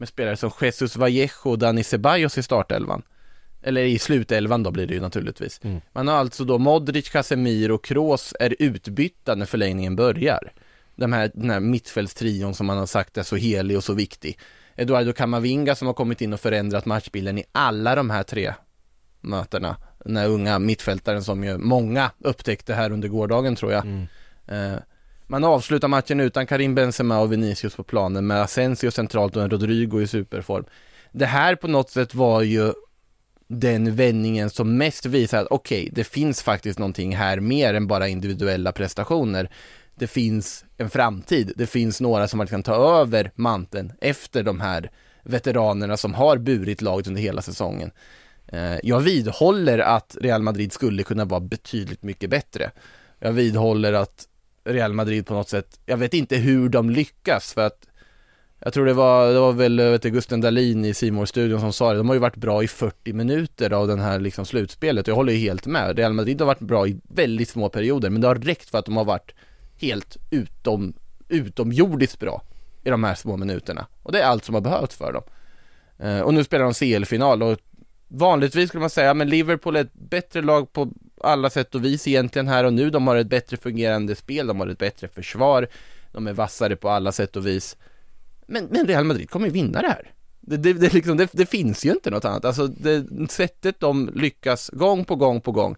[0.00, 3.02] med spelare som Jesus Vallejo och Dani Ceballos i startelvan.
[3.62, 5.60] Eller i slutelvan då blir det ju naturligtvis.
[5.62, 5.80] Mm.
[5.92, 10.52] Man har alltså då Modric, Casemiro och Kroos är utbytta när förlängningen börjar.
[10.96, 14.38] De här, den här mittfältstrion som man har sagt är så helig och så viktig.
[14.76, 18.54] Eduardo Camavinga som har kommit in och förändrat matchbilden i alla de här tre
[19.20, 19.76] mötena.
[20.04, 23.84] Den här unga mittfältaren som ju många upptäckte här under gårdagen tror jag.
[23.84, 24.06] Mm.
[24.46, 24.78] Eh,
[25.30, 29.50] man avslutar matchen utan Karim Benzema och Vinicius på planen med Asensio centralt och en
[29.50, 30.64] Rodrigo i superform.
[31.12, 32.72] Det här på något sätt var ju
[33.48, 38.08] den vändningen som mest visar att okej, det finns faktiskt någonting här mer än bara
[38.08, 39.50] individuella prestationer.
[39.94, 44.90] Det finns en framtid, det finns några som kan ta över manteln efter de här
[45.22, 47.90] veteranerna som har burit laget under hela säsongen.
[48.46, 52.70] Eh, jag vidhåller att Real Madrid skulle kunna vara betydligt mycket bättre.
[53.18, 54.26] Jag vidhåller att
[54.64, 57.86] Real Madrid på något sätt, jag vet inte hur de lyckas för att
[58.62, 61.72] jag tror det var, det var väl vet du, Gusten Dahlin i simor studion som
[61.72, 65.08] sa det, de har ju varit bra i 40 minuter av den här liksom slutspelet
[65.08, 65.98] och jag håller ju helt med.
[65.98, 68.84] Real Madrid har varit bra i väldigt små perioder men det har räckt för att
[68.84, 69.34] de har varit
[69.80, 70.94] helt utom,
[71.28, 72.42] utomjordiskt bra
[72.84, 73.86] i de här små minuterna.
[74.02, 75.22] Och det är allt som har behövts för dem.
[75.98, 77.58] Eh, och nu spelar de CL-final och
[78.08, 80.92] vanligtvis skulle man säga, men Liverpool är ett bättre lag på
[81.26, 82.90] alla sätt och vis egentligen här och nu.
[82.90, 85.68] De har ett bättre fungerande spel, de har ett bättre försvar,
[86.12, 87.76] de är vassare på alla sätt och vis.
[88.46, 90.12] Men, men Real Madrid kommer ju vinna det här.
[90.40, 92.44] Det, det, det, liksom, det, det finns ju inte något annat.
[92.44, 95.76] Alltså det, sättet de lyckas gång på gång på gång.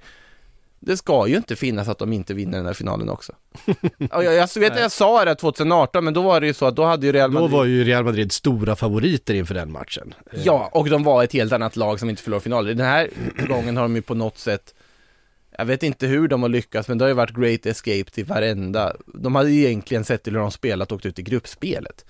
[0.85, 3.33] Det ska ju inte finnas att de inte vinner den här finalen också.
[3.99, 6.77] Jag, jag vet att jag sa det 2018, men då var det ju så att
[6.77, 10.15] då hade ju Real Då Madrid var ju Real Madrid stora favoriter inför den matchen.
[10.45, 12.75] Ja, och de var ett helt annat lag som inte förlorade finaler.
[12.75, 13.11] Den här
[13.49, 14.75] gången har de ju på något sätt
[15.59, 18.25] jag vet inte hur de har lyckats, men det har ju varit great escape till
[18.25, 18.97] varenda.
[19.07, 22.05] De hade ju egentligen sett till hur de spelat och åkt ut i gruppspelet.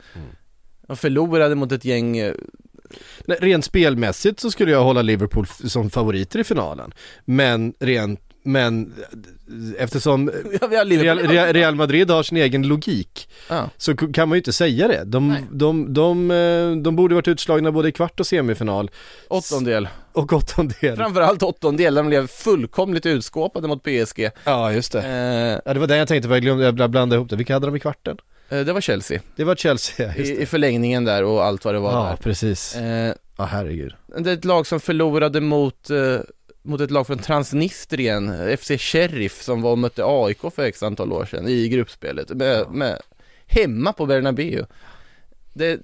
[0.86, 2.34] De förlorade mot ett gäng eh,
[3.24, 6.94] Nej, rent spelmässigt så skulle jag hålla Liverpool som favoriter i finalen.
[7.24, 8.94] Men rent, men
[9.78, 10.30] eftersom.
[10.70, 11.18] Real,
[11.52, 13.70] Real, Madrid har sin egen logik Ja.
[13.76, 15.04] så kan man ju inte säga det.
[15.04, 18.90] De, de, de, eh, de borde varit utslagna både i kvart och semifinal
[19.28, 19.88] Åttondel.
[20.12, 20.96] och åttondel.
[20.96, 24.30] Framförallt åttondel, där de blev fullkomligt utskåpade mot PSG.
[24.44, 24.98] Ja, just det.
[25.02, 27.36] Eh, Ja, det var det jag tänkte på, jag glömde, jag blandade ihop det.
[27.36, 28.16] Vilka hade de i kvarten?
[28.48, 29.20] eh, det var Chelsea.
[29.36, 30.42] Det var Chelsea, just I, det.
[30.42, 32.16] I förlängningen där och allt vad det var Ja, där.
[32.16, 32.76] precis.
[32.76, 33.92] Eh, Ja, herregud.
[34.18, 35.96] Det är ett lag som förlorade mot, eh,
[36.62, 41.12] mot ett lag från Transnistrien, FC Sheriff, som var och mötte AIK för x antal
[41.12, 42.98] år sedan i gruppspelet, med, med,
[43.46, 44.66] hemma på Bernabéu.
[45.52, 45.80] Det,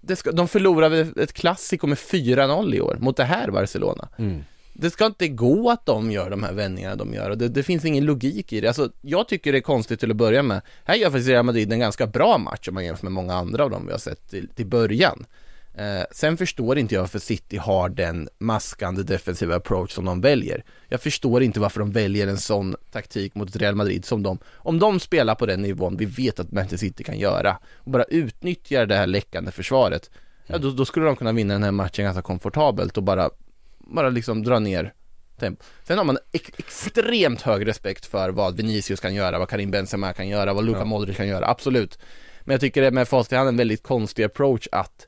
[0.00, 4.08] det ska, de förlorade ett klassiko med 4-0 i år mot det här Barcelona.
[4.18, 4.44] Mm.
[4.74, 7.62] Det ska inte gå att de gör de här vändningarna de gör och det, det
[7.62, 8.68] finns ingen logik i det.
[8.68, 10.60] Alltså, jag tycker det är konstigt till att börja med.
[10.84, 13.64] Här gör faktiskt Real Madrid en ganska bra match om man jämför med många andra
[13.64, 15.26] av dem vi har sett till, till början.
[15.74, 20.64] Eh, sen förstår inte jag varför City har den maskande defensiva approach som de väljer.
[20.88, 24.78] Jag förstår inte varför de väljer en sån taktik mot Real Madrid som de, om
[24.78, 28.86] de spelar på den nivån vi vet att Manchester City kan göra och bara utnyttjar
[28.86, 30.10] det här läckande försvaret,
[30.46, 33.30] ja då, då skulle de kunna vinna den här matchen ganska komfortabelt och bara,
[33.78, 34.92] bara liksom dra ner
[35.38, 35.62] tempo.
[35.84, 40.12] Sen har man ex- extremt hög respekt för vad Vinicius kan göra, vad Karim Benzema
[40.12, 40.84] kan göra, vad Luka Ja.
[40.84, 41.98] Modric kan göra, absolut.
[42.44, 45.06] Men jag tycker det med facit i hand en väldigt konstig approach att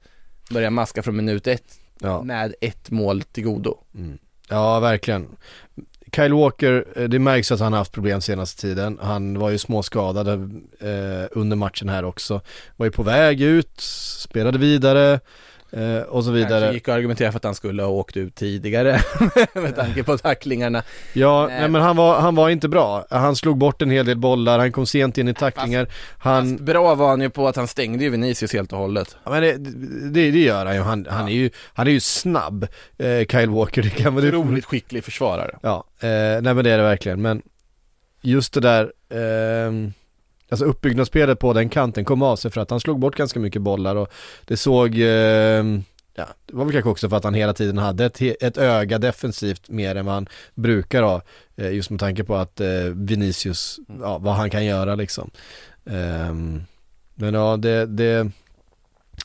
[0.51, 2.23] börja maska från minut ett Ja.
[2.23, 3.79] med ett mål till godo.
[4.49, 5.27] Ja, verkligen.
[6.17, 8.99] Kyle Walker, eh, det märks att han har haft problem senaste tiden.
[9.03, 12.41] Han var ju småskadad eh, under matchen här också.
[12.77, 15.21] Var ju på väg ut, spelade vidare
[15.77, 16.73] eh, och så Kanske vidare.
[16.75, 19.01] gick att argumentera för att han skulle ha åkt ut tidigare
[19.55, 20.83] med tanke på tacklingarna.
[21.13, 21.61] Ja, Nej.
[21.61, 23.07] nej, men han var, han var inte bra.
[23.11, 25.89] Han slog bort en hel del bollar, han kom sent in i tacklingar.
[26.19, 29.17] Han, Fast bra var han ju på att han stängde ju Vinicius helt och hållet.
[29.25, 29.53] ja, men det,
[30.11, 30.81] det, det gör han ju.
[30.83, 31.51] Han, han, är ju.
[31.75, 32.67] han är ju snabb,
[32.99, 33.83] eh, Kyle Walker.
[33.83, 35.59] Det kan det, Otroligt skicklig försvarare.
[35.63, 37.23] Ja, eh, nej men det är det verkligen.
[37.23, 37.43] Men
[38.23, 39.93] just det där, ehm,
[40.49, 43.63] alltså uppbyggnadsspelet på den kanten kom av sig för att han slog bort ganska mycket
[43.63, 44.13] bollar och
[44.45, 45.83] det såg, ehm,
[46.15, 48.99] ja, det var väl kanske också för att han hela tiden hade ett, ett öga
[48.99, 51.23] defensivt mer än vad han brukar ha.
[51.57, 55.31] Eh, just med tanke på att eh, Vinicius, ja, vad han kan göra liksom.
[55.87, 56.63] Ehm,
[57.15, 58.31] men ja, det, det,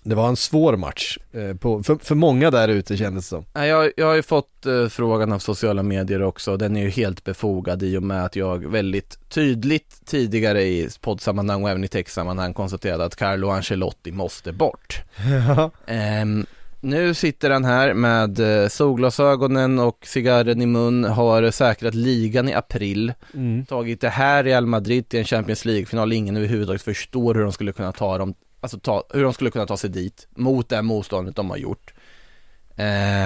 [0.10, 3.45] det var en svår match eh, på, för, för många där ute kändes det som.
[3.54, 6.89] Ja, Jag, jag har ju fått eh, frågan av sociala medier också, den är ju
[6.89, 11.88] helt befogad i och med att jag väldigt tydligt tidigare i poddsammanhang och även i
[11.88, 15.02] textsammanhang konstaterade att Carlo Ancelotti måste bort.
[15.88, 16.45] Ehm,
[16.82, 22.54] nu sitter han här med eh, solglasögonen och cigarren i mun, har säkrat ligan i
[22.54, 23.65] april, Mm.
[23.65, 27.72] tagit det här Real Madrid till en Champions League-final, ingen överhuvudtaget förstår hur de skulle
[27.72, 31.36] kunna ta dem alltså ta, hur de skulle kunna ta sig dit mot det motståndet
[31.36, 31.93] de har gjort.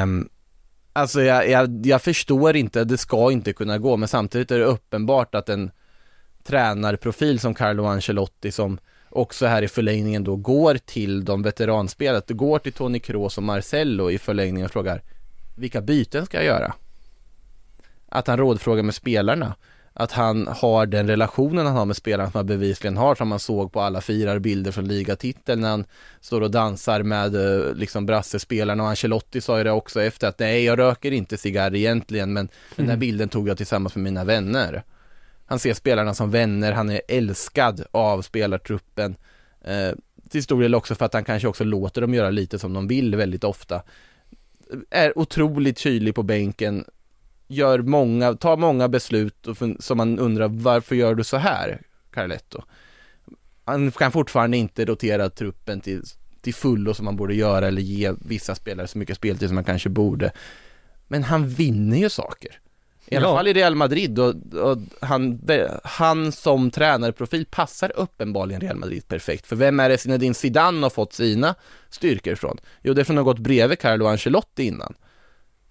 [0.04, 0.30] Um,
[0.94, 4.66] alltså jag, jag, jag förstår inte, det ska inte kunna gå, men samtidigt är det
[4.66, 5.72] uppenbart att en
[6.44, 8.78] tränarprofil som Carlo Ancelotti som
[9.10, 14.12] också här i förlängningen då går till de veteranspelet, går till Toni Kroos och Marcello
[14.12, 15.02] i förlängningen och frågar
[15.56, 16.74] vilka byten ska jag göra?
[18.10, 19.56] Att han rådfrågar med spelarna
[19.94, 23.40] att han har den relationen han har med spelarna som han bevisligen har som man
[23.40, 25.86] såg på alla firarbilder från ligatiteln när han
[26.22, 30.40] står och dansar med eh, liksom brassespelarna och Ancelotti sa ju det också efter att
[30.40, 33.00] nej jag röker inte cigarr egentligen men den här mm.
[33.00, 34.84] bilden tog jag tillsammans med mina vänner.
[35.46, 39.16] Han ser spelarna som vänner, han är älskad av spelartruppen.
[39.62, 39.92] Eh,
[40.30, 42.88] till stor del också för att han kanske också låter dem göra lite som de
[42.88, 43.82] vill väldigt ofta.
[44.90, 46.86] Är otroligt tydlig på bänken,
[47.54, 51.82] gör många, tar många beslut och som man undrar varför gör du så här,
[52.14, 52.62] Carletto?
[53.66, 56.04] Han kan fortfarande inte rotera truppen till,
[56.42, 59.64] till fullo som man borde göra eller ge vissa spelare så mycket speltid som man
[59.64, 60.32] kanske borde.
[61.08, 62.60] Men han vinner ju saker.
[63.06, 63.36] I alla ja.
[63.36, 65.42] fall i Real Madrid och, och, han,
[65.84, 69.48] han som tränarprofil passar uppenbarligen Real Madrid perfekt.
[69.48, 71.56] För vem är det Zinedine Zidane har fått sina
[71.90, 72.58] styrkor ifrån?
[72.82, 74.94] Jo, det är från att ha gått bredvid Carlo Ancelotti innan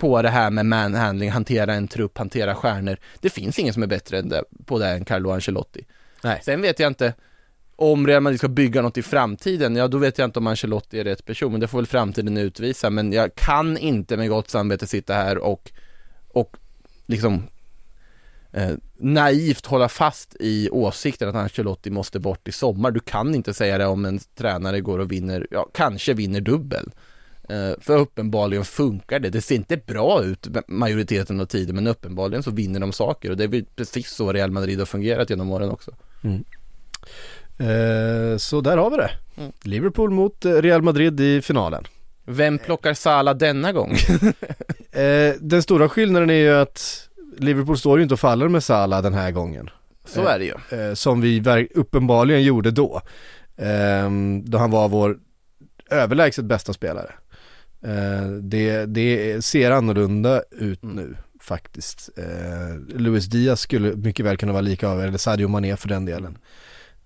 [0.03, 2.97] på det här med manhandling, hantera en trupp, hantera stjärnor.
[3.21, 5.85] Det finns ingen som är bättre än det, på det än Carlo Ancelotti.
[6.23, 6.41] Nej.
[6.45, 7.15] Sen vet jag inte
[7.77, 11.01] om Real Madrid ska bygga något i framtiden, ja då vet jag inte om Ancelotti
[11.01, 12.91] är rätt person, men det får väl framtiden utvisa.
[12.91, 15.73] Men jag kan inte med gott samvete sitta här och,
[16.29, 16.57] och
[17.07, 17.43] liksom
[18.53, 22.91] eh, naivt hålla fast i åsikten att Ancelotti måste bort i sommar.
[22.91, 26.91] Du kan inte säga det om en tränare går och vinner, ja kanske vinner dubbel.
[27.49, 29.31] Eh, för uppenbarligen funkar det.
[29.31, 33.37] Det ser inte bra ut majoriteten av tiden men uppenbarligen så vinner de saker och
[33.37, 35.91] det är väl precis så Real Madrid har fungerat genom åren också.
[36.25, 36.45] Mm.
[37.59, 39.11] Eh, så där har vi det.
[39.37, 39.53] Mm.
[39.63, 41.85] Liverpool mot eh, Real Madrid i finalen.
[42.25, 43.93] Vem plockar Sala denna gång?
[44.93, 49.03] eh, den stora skillnaden är ju att Liverpool står ju inte och faller med Sala
[49.03, 49.71] den här gången.
[50.05, 50.79] Så är det ju.
[50.79, 53.03] Eh, som vi uppenbarligen gjorde då.
[53.57, 55.19] Ehm, då han var vår
[55.91, 57.11] överlägset bästa spelare.
[57.85, 60.97] Eh, det, det ser annorlunda ut mm.
[60.97, 62.11] nu faktiskt.
[62.17, 66.05] Eh, Luis Diaz skulle mycket väl kunna vara lika av, eller Sadio Mané för den
[66.05, 66.39] delen.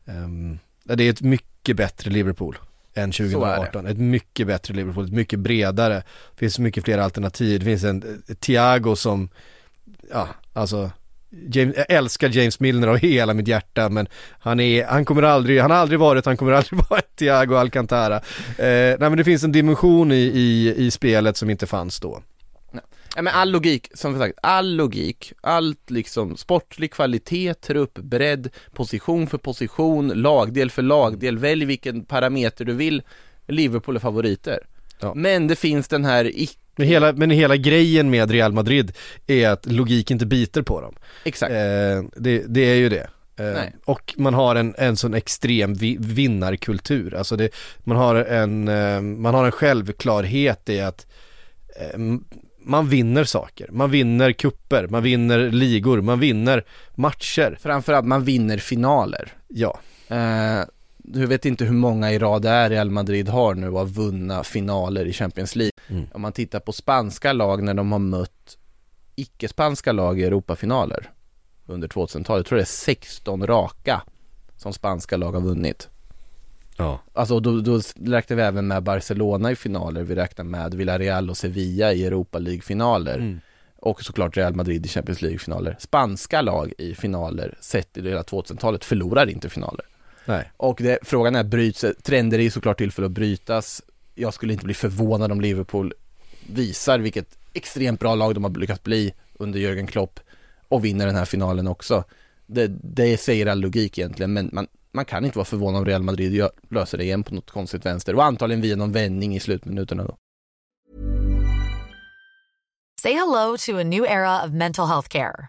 [0.04, 2.58] Um, det är ett mycket bättre Liverpool
[2.94, 3.86] än 2018.
[3.86, 5.94] Ett mycket bättre Liverpool, ett mycket bredare.
[5.94, 7.58] Det finns mycket fler alternativ.
[7.60, 9.28] Det finns en Thiago som,
[10.10, 10.90] ja, alltså
[11.50, 15.60] James, jag älskar James Milner av hela mitt hjärta men han är, han kommer aldrig,
[15.60, 18.16] han har aldrig varit, han kommer aldrig vara ett Thiago Alcantara.
[18.16, 18.22] Eh,
[18.58, 22.22] nej men det finns en dimension i, i, i spelet som inte fanns då.
[23.16, 29.26] Ja men all logik, som sagt, all logik, allt liksom sportlig kvalitet, trupp, bredd, position
[29.26, 33.02] för position, lagdel för lagdel, välj vilken parameter du vill.
[33.46, 34.66] Liverpool är favoriter.
[35.00, 35.14] Ja.
[35.14, 38.92] Men det finns den här icke men hela, men hela grejen med Real Madrid
[39.26, 40.94] är att logik inte biter på dem.
[41.24, 41.52] Exakt.
[41.52, 43.08] Eh, det, det, är ju det.
[43.36, 47.14] Eh, och man har en, en sån extrem vi, vinnarkultur.
[47.14, 51.06] Alltså det, man, har en, eh, man har en självklarhet i att
[51.80, 52.00] eh,
[52.60, 53.68] man vinner saker.
[53.70, 57.58] Man vinner kupper, man vinner ligor, man vinner matcher.
[57.60, 59.32] Framförallt man vinner finaler.
[59.48, 59.80] Ja.
[61.08, 64.44] Du vet inte hur många i rad det är Real Madrid har nu av vunna
[64.44, 65.72] finaler i Champions League.
[65.88, 66.06] Mm.
[66.12, 68.58] Om man tittar på spanska lag när de har mött
[69.16, 71.10] icke-spanska lag i Europafinaler
[71.66, 74.02] under 2000-talet, tror jag det är 16 raka
[74.56, 75.88] som spanska lag har vunnit.
[76.76, 77.00] Ja.
[77.12, 81.36] Alltså då, då räknar vi även med Barcelona i finaler, vi räknar med Villarreal och
[81.36, 83.18] Sevilla i Europa League-finaler.
[83.18, 83.40] Mm.
[83.78, 85.76] Och såklart Real Madrid i Champions League-finaler.
[85.78, 89.86] Spanska lag i finaler, sett i hela 2000-talet, förlorar inte finaler.
[90.26, 90.50] Nej.
[90.56, 93.82] Och det, frågan är, bryts, trender är ju såklart till för att brytas.
[94.14, 95.94] Jag skulle inte bli förvånad om Liverpool
[96.46, 100.20] visar vilket extremt bra lag de har lyckats bli under Jürgen Klopp
[100.68, 102.04] och vinner den här finalen också.
[102.46, 106.02] Det, det säger all logik egentligen, men man, man kan inte vara förvånad om Real
[106.02, 110.04] Madrid löser det igen på något konstigt vänster och antagligen via någon vändning i slutminuterna
[110.04, 110.16] då.
[113.02, 115.48] Say hello to a new era of mental health care.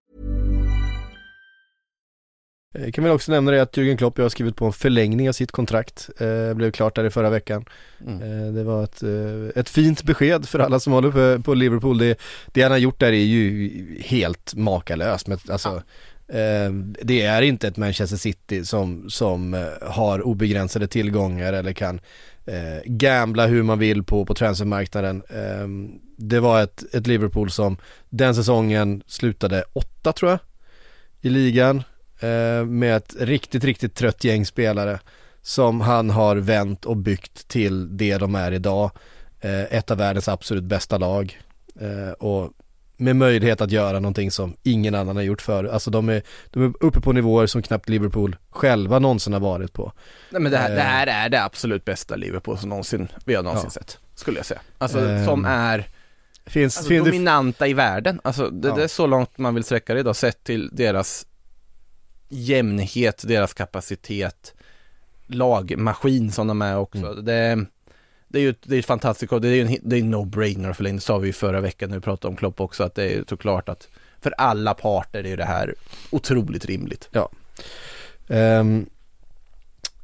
[2.73, 5.33] Eh, Kan väl också nämna det att Jürgen Klopp har skrivit på en förlängning av
[5.33, 6.09] sitt kontrakt.
[6.17, 7.65] Eh, blev klart där i förra veckan.
[8.07, 8.21] Mm.
[8.21, 11.97] Eh, det var ett, eh, ett fint besked för alla som håller på, på Liverpool.
[11.97, 15.27] Det, det han har gjort där är ju helt makalöst.
[15.27, 15.83] Men, alltså,
[16.27, 21.99] eh, det är inte ett Manchester City som, som har obegränsade tillgångar eller kan
[22.45, 25.23] eh, gambla hur man vill på, på transfermarknaden.
[25.29, 25.67] Eh,
[26.17, 27.77] det var ett, ett Liverpool som
[28.09, 30.39] den säsongen slutade åtta tror jag
[31.21, 31.83] i ligan
[32.65, 34.99] med ett riktigt, riktigt trött gäng spelare
[35.41, 38.91] som han har vänt och byggt till det de är idag.
[39.41, 41.39] Eh, ett av världens absolut bästa lag
[41.81, 42.51] eh, och
[42.97, 45.71] med möjlighet att göra någonting som ingen annan har gjort förut.
[45.71, 49.73] Alltså de är, de är uppe på nivåer som knappt Liverpool själva någonsin har varit
[49.73, 49.93] på.
[50.29, 50.75] Nej men det här, Eh.
[50.75, 53.79] det här är det absolut bästa Liverpool som någonsin, vi har någonsin Ja.
[53.81, 54.61] sett, skulle jag säga.
[54.77, 55.87] Alltså Ehm, som är
[56.45, 58.21] Finns, alltså, finns det, dominanta i världen.
[58.23, 58.75] Alltså det, Ja.
[58.75, 61.25] det är så långt man vill sträcka det idag, sett till deras
[62.31, 64.53] jämnhet, deras kapacitet,
[65.27, 67.05] lagmaskin som de är också.
[67.05, 67.25] Mm.
[67.25, 67.65] Det,
[68.27, 70.83] det är ju det är ett fantastiskt, det är ju en, det är no-brainer för
[70.83, 73.03] länge, det sa vi ju förra veckan när vi pratade om Klopp också, att det
[73.03, 73.87] är såklart att
[74.21, 75.75] för alla parter är det här
[76.09, 77.09] otroligt rimligt.
[78.27, 78.89] Ehm,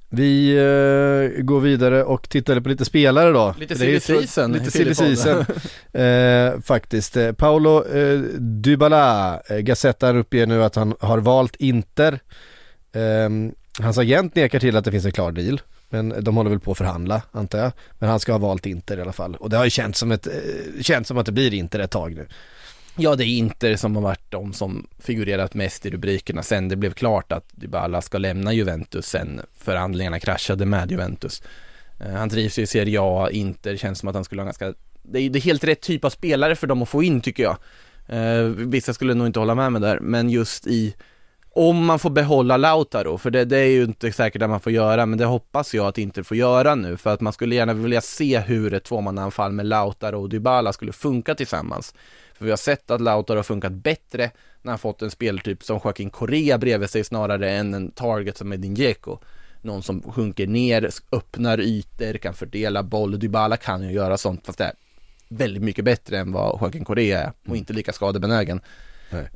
[0.10, 3.55] vi eh, går vidare och tittar på lite spelare då.
[3.60, 5.45] Lite silly season Lite silly season
[5.93, 7.18] eh, faktiskt.
[7.18, 12.20] Eh, Paolo eh, Dybala, Gazettan uppger nu att han har valt Inter.
[12.93, 15.62] Ehm, hans agent nekar till att det finns en klar deal.
[15.89, 17.72] Men de håller väl på att förhandla antar jag.
[17.99, 19.36] Men han ska ha valt Inter i alla fall.
[19.36, 20.28] Och det har ju känts som, ett,
[20.82, 22.28] känts som att det blir Inter ett tag nu.
[23.00, 26.76] Ja, det är Inter som har varit de som figurerat mest i rubrikerna sen det
[26.76, 31.41] blev klart att Dybala ska lämna Juventus sen förhandlingarna kraschade med Juventus.
[32.00, 34.74] Eh, han trivs ju i Serie A, Inter känns som att han skulle ha ganska,
[35.04, 37.43] det är, det är helt rätt typ av spelare för dem att få in tycker
[37.43, 37.58] jag.
[38.08, 40.95] Eh, vissa skulle nog inte hålla med mig där, men just i
[41.60, 44.72] om man får behålla Lautaro, för det, det är ju inte säkert att man får
[44.72, 47.74] göra, men det hoppas jag att Inter får göra nu, för att man skulle gärna
[47.74, 51.93] vilja se hur ett tvåmannaanfall med Lautaro och Dybala skulle funka tillsammans.
[52.38, 54.31] För vi har sett att Lautaro har funkat bättre
[54.61, 58.53] när han fått en speltyp som Joaquin Correa bredvid sig snarare än en target som
[58.53, 59.19] Edin Dzeko.
[59.61, 63.19] Någon som sjunker ner, öppnar ytor, kan fördela boll.
[63.19, 64.73] Dybala kan ju göra sånt fast det är
[65.29, 68.61] väldigt mycket bättre än vad Joaquin Correa är och inte lika skadebenägen.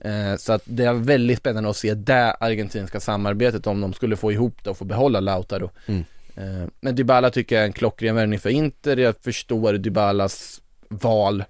[0.02, 4.16] Eh, så att det är väldigt spännande att se det argentinska samarbetet om de skulle
[4.16, 5.70] få ihop det och få behålla Lautaro.
[5.86, 6.04] Mm.
[6.36, 8.98] Eh, men Dybala tycker jag är en klockren värvning för Inter.
[8.98, 11.44] Jag förstår Dybalas val.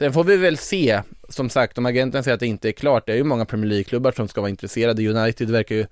[0.00, 3.06] Sen får vi väl se, som sagt om agenten säger att det inte är klart,
[3.06, 5.08] det är ju många Premier League-klubbar som ska vara intresserade.
[5.08, 5.86] United verkar ju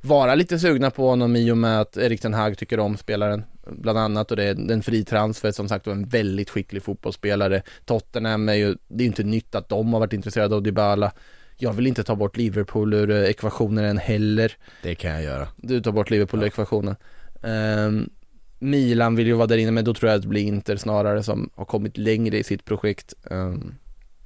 [0.00, 3.44] vara lite sugna på honom i och med att Erik Ten Hag tycker om spelaren
[3.66, 7.62] bland annat och det är en fri transfer som sagt och en väldigt skicklig fotbollsspelare.
[7.84, 11.12] Tottenham är ju, det är ju inte nytt att de har varit intresserade av Dybala.
[11.56, 14.52] Jag vill inte ta bort Liverpool ur eh, ekvationen än heller.
[14.82, 15.48] Det kan jag göra.
[15.56, 16.96] Du tar bort Liverpool ur ekvationen.
[17.42, 18.10] Ehm,
[18.58, 21.22] Milan vill ju vara där inne men då tror jag att det blir Inter snarare
[21.22, 23.14] som har kommit längre i sitt projekt.
[23.30, 23.74] Ehm,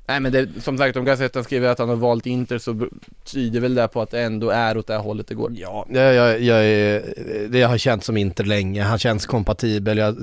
[0.09, 2.89] nej men det, som sagt om Gazetten skriver att han har valt Inter så
[3.24, 5.53] tyder väl det på att det ändå är åt det här hållet det går.
[5.57, 9.99] Ja, jag, jag, jag, är- det har känts som Inter länge, han känns kompatibel.
[9.99, 10.16] Jag,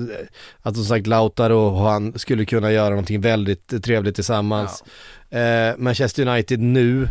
[0.62, 4.84] att som sagt Lautaro och han skulle kunna göra någonting väldigt trevligt tillsammans.
[5.30, 7.08] Eh, Manchester United nu,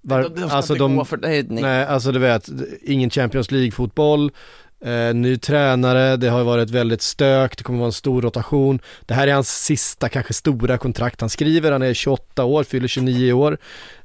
[0.00, 1.62] var, de, de ska alltså inte de, gå för det, nej.
[1.62, 2.48] nej alltså du vet,
[2.82, 4.30] ingen Champions League-fotboll,
[4.84, 8.80] eh, ny tränare, det har varit väldigt stök, det kommer vara en stor rotation.
[9.06, 12.88] Det här är hans sista kanske stora kontrakt han skriver, han är 28 år, fyller
[12.88, 13.58] 29 år.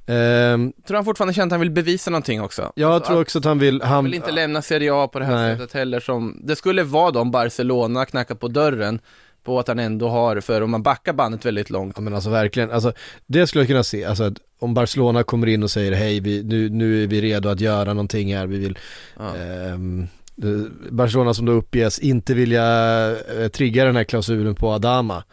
[0.07, 2.71] Ehm, Tror han fortfarande känner att han vill bevisa någonting också?
[2.75, 5.19] jag Alltså, tror också att han vill, Han han, vill inte lämna Serie A på
[5.19, 5.57] det här Nej.
[5.57, 8.99] sättet heller som, det skulle vara då om Barcelona knackar på dörren
[9.43, 12.29] på att han ändå har, för om man backar bandet väldigt långt Ja men alltså
[12.29, 12.93] verkligen, alltså
[13.25, 16.43] det skulle jag kunna se, alltså att om Barcelona kommer in och säger hej, vi,
[16.43, 18.77] nu, nu är vi redo att göra någonting här, vi vill
[19.19, 19.23] Ja.
[19.23, 20.07] det-
[20.89, 22.65] Barcelona som då uppges inte vilja
[23.41, 25.23] eh, trigga den här klausulen på Adama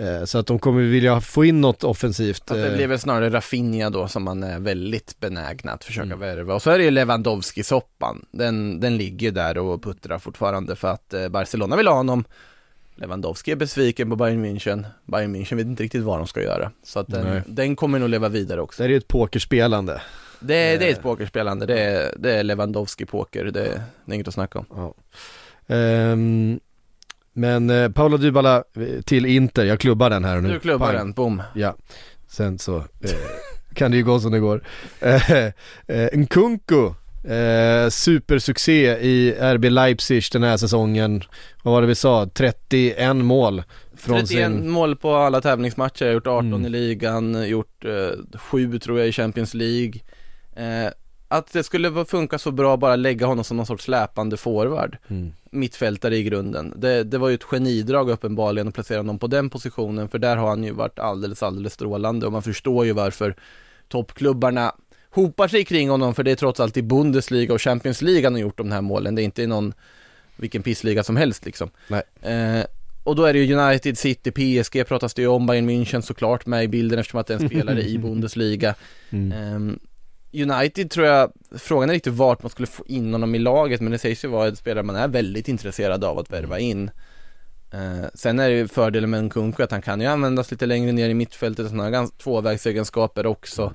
[0.00, 2.98] Eh, Så att de kommer vilja få in något offensivt Att det eh, blir väl
[2.98, 6.18] snarare Rafinha då som man är väldigt benägna att försöka Mm.
[6.18, 6.54] värva.
[6.54, 8.24] Och så är det ju Lewandowski-soppan.
[8.30, 12.24] Den, den ligger där och puttrar fortfarande för att Barcelona vill ha honom.
[12.96, 14.84] Lewandowski är besviken på Bayern München.
[15.04, 16.70] Bayern München vet inte riktigt vad de ska göra.
[16.84, 18.82] Så att den, den kommer nog leva vidare också.
[18.82, 20.00] Det är ett pokerspelande
[20.40, 20.94] Det, är- det är Eh.
[20.96, 21.66] ett pokerspelande.
[21.66, 23.44] Det är, det är Lewandowski-poker.
[23.44, 24.66] Det, det är inget att snacka om.
[24.76, 24.94] ja.
[25.74, 26.60] Ehm,
[27.32, 30.96] Men eh, Paolo Dybala eh, till Inter, jag klubbar den här nu Nu klubbar Pang.
[30.96, 31.42] den, boom.
[31.54, 31.76] Ja,
[32.28, 32.84] sen så eh,
[33.74, 34.62] kan det ju gå som det går.
[35.00, 35.30] Eh,
[35.86, 36.86] eh, Nkunku,
[37.34, 41.22] eh, supersuccé i RB Leipzig den här säsongen.
[41.62, 42.26] Vad var det vi sa?
[42.26, 43.62] 31 mål.
[43.96, 44.70] Från 31 sin...
[44.70, 46.66] mål på alla tävlingsmatcher, gjort 18 Mm.
[46.66, 49.92] i ligan, gjort eh, 7 tror jag i Champions League.
[50.60, 50.92] Eh,
[51.28, 54.96] att det skulle funka så bra bara lägga honom som någon sorts släpande forward.
[55.08, 55.32] Mm.
[55.50, 56.74] Mittfältare i grunden.
[56.76, 60.36] Det, det var ju ett genidrag uppenbarligen att placera honom på den positionen för där
[60.36, 63.34] har han ju varit alldeles, alldeles strålande och man förstår ju varför
[63.88, 64.74] toppklubbarna
[65.10, 68.32] hopar sig kring honom för det är trots allt i Bundesliga och Champions League han
[68.32, 69.14] har gjort de här målen.
[69.14, 69.72] Det är inte i någon,
[70.36, 71.70] vilken pissliga som helst liksom.
[72.22, 72.64] Eh,
[73.04, 76.46] och då är det ju United, City, PSG pratas det ju om, Bayern München såklart
[76.46, 78.74] med i bilden eftersom att det är en spelare i Bundesliga.
[79.10, 79.32] Mm.
[79.32, 79.78] Ehm,
[80.32, 83.92] United tror jag, frågan är riktigt vart man skulle få in honom i laget men
[83.92, 86.90] det sägs ju vara en spelare man är väldigt intresserad av att värva in.
[87.72, 90.92] Eh, sen är det ju fördelen med Nkunku att han kan ju användas lite längre
[90.92, 93.72] ner i mittfältet och sådana gans- tvåvägsegenskaper också.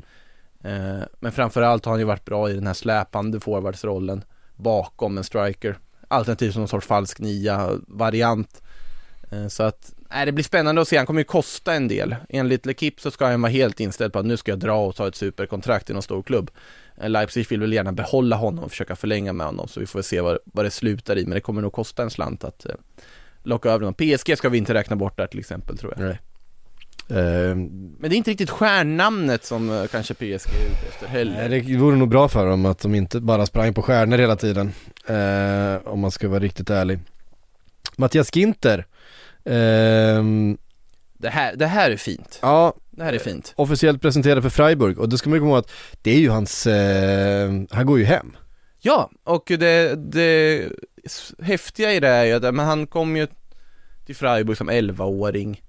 [0.63, 4.23] Eh, men framförallt har han ju varit bra i den här släpande forwardsrollen
[4.55, 5.77] bakom en striker.
[6.07, 8.61] Alternativt som någon sorts falsk nia variant.
[9.31, 10.97] Eh, så att, nej, det blir spännande att se.
[10.97, 12.15] Han kommer ju kosta en del.
[12.29, 14.95] Enligt Lekip så ska han vara helt inställd på att nu ska jag dra och
[14.95, 16.51] ta ett superkontrakt i någon stor klubb.
[16.97, 20.01] Eh, Leipzig vill väl gärna behålla honom och försöka förlänga med honom så vi får
[20.01, 22.75] se vad, vad det slutar i men det kommer nog kosta en slant att eh,
[23.43, 23.93] locka över honom.
[23.93, 26.05] PSG ska vi inte räkna bort där till exempel tror jag.
[26.05, 26.19] Nej.
[27.09, 31.49] Eh, Men det är inte riktigt stjärnnamnet som eh, kanske PSG är ute efter heller.
[31.49, 34.35] Nej, det vore nog bra för dem att de inte bara sprang på stjärnor hela
[34.35, 34.71] tiden.
[35.07, 36.99] Eh, om man ska vara riktigt ärlig.
[37.97, 38.85] Mattias Ginter.
[39.45, 40.57] Ehm,
[41.17, 42.39] Det, här, det här är fint.
[42.41, 43.53] ja, Det här är fint.
[43.55, 45.71] officiellt presenterad för Freiburg och då ska man ju komma ihåg att
[46.01, 48.35] det är ju hans, eh, han går ju hem.
[48.81, 50.61] Ja, och det, det
[51.41, 53.27] häftiga i det är ju att men han kom ju
[54.05, 55.61] till Freiburg som 11-åring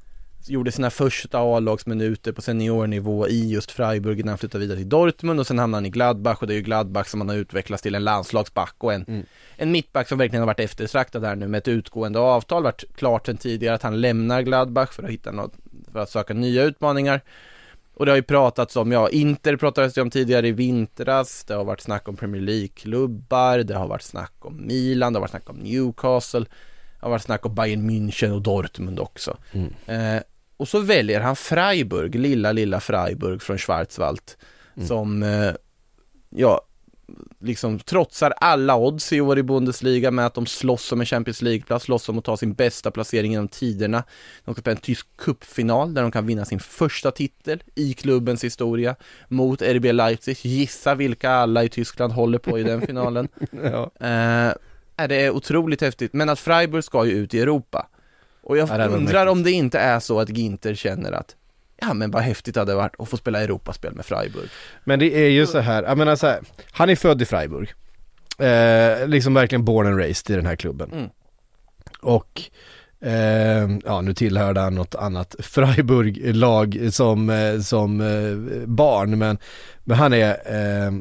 [0.49, 5.41] Gjorde sina första A-lagsminuter på seniornivå i just Freiburg innan han flyttade vidare till Dortmund
[5.41, 7.83] och sen hamnade han i Gladbach och det är ju Gladbach som han har utvecklats
[7.83, 9.27] till en landslagsback och en, Mm.
[9.57, 13.27] en mittback som verkligen har varit eftertraktad här nu med ett utgående avtal, varit klart
[13.27, 15.53] sedan tidigare att han lämnar Gladbach för att hitta något,
[15.93, 17.21] för att söka nya utmaningar
[17.95, 21.55] och det har ju pratats om, ja, Inter pratades det om tidigare i vintras, det
[21.55, 25.31] har varit snack om Premier League-klubbar, det har varit snack om Milan, det har varit
[25.31, 29.37] snack om Newcastle, det har varit snack om Bayern München och Dortmund också.
[29.53, 29.73] Mm.
[29.87, 30.23] Eh,
[30.57, 34.21] och så väljer han Freiburg, lilla, lilla Freiburg från Schwarzwald,
[34.77, 34.89] Mm.
[34.89, 35.53] som, eh,
[36.31, 36.61] ja,
[37.41, 41.43] liksom trotsar alla odds i år i Bundesliga med att de slåss om en Champions
[41.43, 44.05] League-plats, slåss om att ta sin bästa placering genom tiderna.
[44.45, 48.45] De ska spela en tysk cupfinal där de kan vinna sin första titel i klubbens
[48.45, 48.97] historia
[49.29, 50.37] mot RB Leipzig.
[50.43, 53.29] Gissa vilka alla i Tyskland håller på i den finalen.
[53.63, 53.91] Ja.
[54.07, 57.87] Eh, det är otroligt häftigt, men att Freiburg ska ju ut i Europa.
[58.47, 61.37] Och jag Ja, undrar om det inte är så att Ginter känner att
[61.81, 64.49] Ja men vad häftigt det hade varit att få spela Europaspel med Freiburg.
[64.85, 66.41] Men det är ju så här, jag menar så här,
[66.71, 67.75] han är född i Freiburg.
[68.39, 70.93] Eh, liksom verkligen born and raised i den här klubben.
[70.93, 71.09] Mm.
[72.01, 72.43] Och
[73.01, 79.39] eh, ja, nu tillhörde han något annat Freiburg-lag som, eh, som eh, barn, men,
[79.85, 80.93] men han är eh,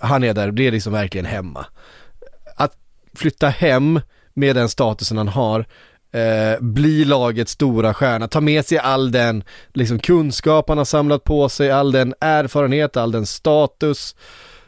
[0.00, 1.66] han är där, det är liksom verkligen hemma.
[2.56, 2.76] Att
[3.14, 4.00] flytta hem
[4.36, 5.66] med den statusen han har,
[6.12, 11.24] eh, bli lagets stora stjärna, ta med sig all den liksom kunskap han har samlat
[11.24, 14.14] på sig, all den erfarenhet, all den status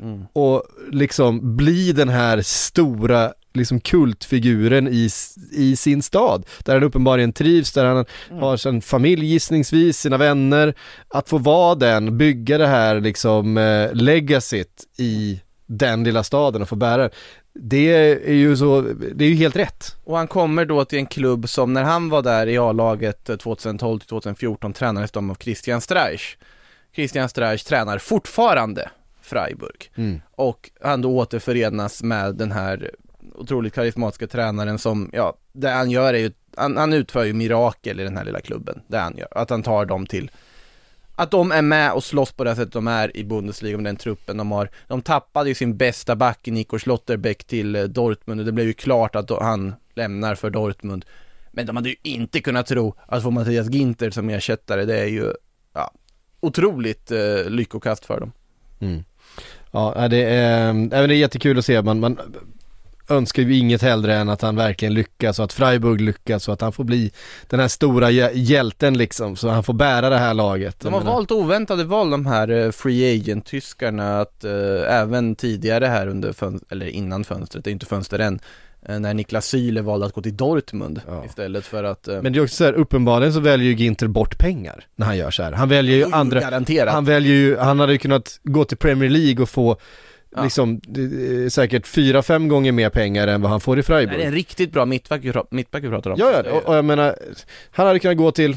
[0.00, 0.24] Mm.
[0.32, 0.62] och
[0.92, 5.08] liksom bli den här stora liksom kultfiguren i,
[5.52, 8.04] i sin stad, där han uppenbarligen trivs, där han
[8.40, 10.74] har sin familj gissningsvis, sina vänner,
[11.08, 16.68] att få vara den, bygga det här liksom eh, legacyt i den lilla staden och
[16.68, 17.10] få bära det.
[17.52, 17.92] det
[18.28, 18.80] är ju så,
[19.14, 19.96] det är ju helt rätt.
[20.04, 23.36] Och han kommer då till en klubb som när han var där i A-laget eh,
[23.36, 26.36] 2012 till 2014 tränades de av Christian Streich.
[26.94, 28.90] Christian Streich tränar fortfarande
[29.22, 29.90] Freiburg.
[29.94, 30.20] Mm.
[30.30, 32.90] Och han då återförenas med den här
[33.34, 38.00] otroligt karismatiska tränaren som, ja, det han gör är ju, han, han utför ju mirakel
[38.00, 39.28] i den här lilla klubben, det han gör.
[39.30, 40.30] Att han tar dem till,
[41.18, 43.84] att de är med och slåss på det här sättet de är i Bundesliga med
[43.84, 44.70] den truppen de har.
[44.86, 48.66] De tappade ju sin bästa back i Nico Schlotterbeck till eh, Dortmund och det blev
[48.66, 51.04] ju klart att han lämnar för Dortmund.
[51.52, 55.06] Men de hade ju inte kunnat tro att få Mattias Ginter som ersättare, det är
[55.06, 55.32] ju,
[55.72, 55.92] ja,
[56.40, 58.32] otroligt eh, lyckokast för dem.
[58.80, 59.04] Mm.
[59.70, 62.18] Ja, det är, äh, det är jättekul att se, man, man
[63.08, 66.60] önskar ju inget hellre än att han verkligen lyckas och att Freiburg lyckas och att
[66.60, 67.12] han får bli
[67.48, 70.80] den här stora hjä- hjälten liksom, så han får bära det här laget.
[70.80, 74.52] De har valt oväntade val de här eh, free agent-tyskarna att eh,
[75.00, 76.34] även tidigare här under
[76.72, 78.40] eller innan fönstret, det är inte fönster än
[78.88, 81.24] eh, när Niklas Syle valde att gå till Dortmund Ja.
[81.24, 84.06] istället för att eh, Men det är också så här, uppenbarligen så väljer ju Ginter
[84.06, 85.52] bort pengar när han gör så här.
[85.52, 89.10] Han väljer ju andra, Garanterat han väljer ju, han hade ju kunnat gå till Premier
[89.10, 89.76] League och få
[90.36, 90.44] Ja.
[90.44, 90.80] liksom
[91.44, 94.06] eh, säkert fyra, fem gånger mer pengar än vad han får i Nej, det är
[94.06, 94.26] Freiburg.
[94.26, 95.20] en riktigt bra mittback
[95.50, 97.16] mittback vi pratar om Ja, ja, och, och jag menar,
[97.70, 98.56] han hade kunnat gå till,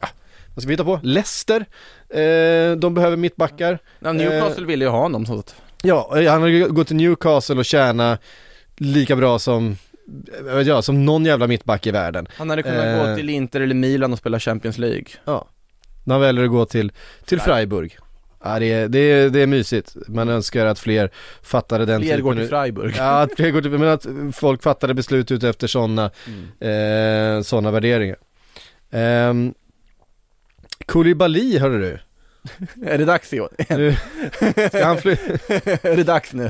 [0.00, 0.06] ah,
[0.54, 1.00] vad ska vi hitta på?
[1.02, 1.64] Leicester,
[2.10, 3.78] eh, de behöver mittbackar.
[4.00, 7.56] ja, Newcastle ville ju ha honom så att Ja, eh, han hade gått till Newcastle
[7.58, 8.18] och tjäna
[8.76, 9.76] lika bra som,
[10.66, 12.28] jag, som någon jävla mittback i världen.
[12.36, 13.08] Han hade kunnat Eh.
[13.10, 15.48] gå till Inter eller Milan och spela Champions League Ja.
[16.04, 16.92] När han väljer att gå till,
[17.24, 17.98] till Freiburg.
[18.44, 19.96] Ja, det, är, det, är, det är mysigt.
[20.08, 21.10] Man önskar att fler
[21.42, 24.62] fattade den Fler går typen till Freiburg Ja, att fler går till, men att folk
[24.62, 26.10] fattade beslut ut efter sådana
[26.60, 27.36] Mm.
[27.38, 28.16] eh, såna värderingar.
[28.90, 29.54] Um,
[30.86, 31.98] Koulibaly hörde du.
[32.86, 33.32] Är det dags?
[33.68, 33.96] Nu,
[34.68, 35.16] ska han fly-
[35.82, 36.44] är det dags nu?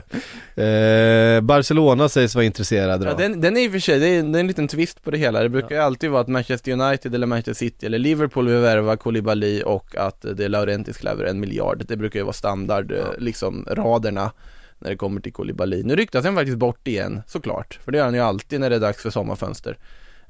[0.64, 3.16] eh, Barcelona sägs vara intresserade Ja, då.
[3.18, 5.10] den, den är i och för sig, det är, det är en liten twist på
[5.10, 5.40] det hela.
[5.42, 8.96] Det brukar ju alltid vara att Manchester United eller Manchester City eller Liverpool vill värva
[8.96, 11.84] Koulibaly och att det är Laurentis kräver en miljard.
[11.88, 14.32] Det brukar ju vara standard, eh, liksom raderna
[14.78, 15.82] när det kommer till Koulibaly.
[15.82, 17.78] Nu ryktas han faktiskt bort igen, såklart.
[17.84, 19.76] För det gör han ju alltid när det är dags för sommarfönster.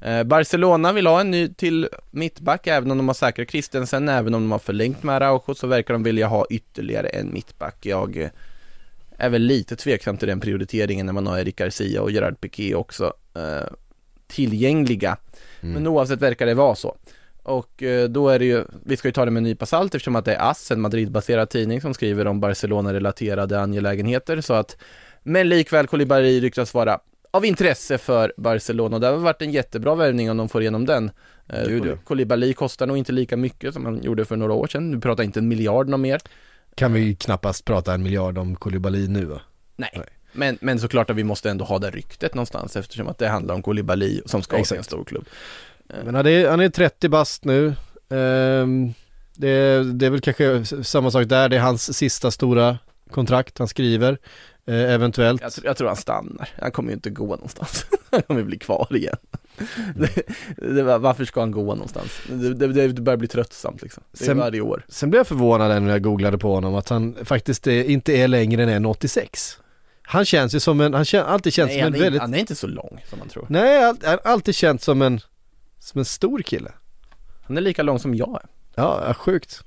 [0.03, 4.33] Eh, Barcelona vill ha en ny till mittback, även om de har säkrat Christensen, även
[4.33, 7.85] om de har förlängt med Araujo så verkar de vilja ha ytterligare en mittback.
[7.85, 8.29] Jag eh,
[9.17, 12.75] är väl lite tveksam till den prioriteringen när man har Eric Garcia och Gerard Piqué
[12.75, 13.73] också eh,
[14.27, 15.17] tillgängliga.
[15.61, 16.95] Men oavsett verkar det vara så.
[17.43, 19.95] Och eh, då är det ju, vi ska ju ta det med en nypa salt
[19.95, 24.77] eftersom att det är AS, en Madrid-baserad tidning som skriver om Barcelona-relaterade angelägenheter så att
[25.23, 26.99] men likväl Koulibaly ryktas vara
[27.33, 30.85] av intresse för Barcelona och det har varit en jättebra värvning om de får igenom
[30.85, 31.11] den.
[31.49, 31.63] Eh,
[32.05, 34.91] Koulibaly kostar nog inte lika mycket som han gjorde för några år sedan.
[34.91, 36.21] Nu pratar inte en miljard någon mer.
[36.75, 39.41] Kan vi knappast prata en miljard om Koulibaly nu va?
[39.75, 39.89] Nej.
[39.95, 40.05] Nej.
[40.35, 43.55] Men, men såklart att vi måste ändå ha det ryktet någonstans eftersom att det handlar
[43.55, 45.25] om Koulibaly som ska till en stor klubb.
[46.05, 47.67] Men han är, han är 30 bast nu.
[48.09, 48.93] Ehm,
[49.35, 52.77] det, är- det är väl kanske samma sak där, det är hans sista stora
[53.11, 54.17] kontrakt han skriver.
[54.65, 55.41] Eh, eventuellt.
[55.41, 56.49] Jag, jag tror han stannar.
[56.61, 57.85] Han kommer ju inte gå någonstans.
[58.11, 59.15] han kommer bli kvar igen.
[59.95, 60.21] det,
[60.75, 62.11] det, var- varför ska han gå någonstans?
[62.29, 64.03] Det, det, det börjar bli tröttsamt liksom.
[64.11, 64.85] Det är Sen- varje år.
[64.89, 68.27] Sen blev jag förvånad när jag googlade på honom att han faktiskt är, inte är
[68.27, 69.57] längre än 1,86.
[70.01, 72.33] Han känns ju som en, han kän, alltid känns Nej, som en är, väldigt, han
[72.33, 73.45] är inte så lång som man tror.
[73.49, 75.19] nej, han har alltid känts som en,
[75.79, 76.71] som en stor kille.
[77.43, 78.49] Han är lika lång som jag är.
[78.75, 79.63] Ja, ja, sjukt.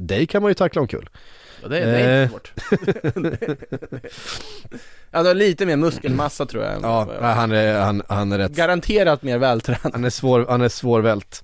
[0.00, 1.08] Dig kan man ju tackla omkull.
[1.62, 2.22] Ja, det, det är Eh.
[2.22, 2.52] inte svårt.
[5.10, 6.82] Han har lite mer muskelmassa tror jag.
[6.82, 9.92] Ja, han är, han, han är rätt Garanterat mer vältränad.
[9.92, 11.42] Han är svår, han är svårvält.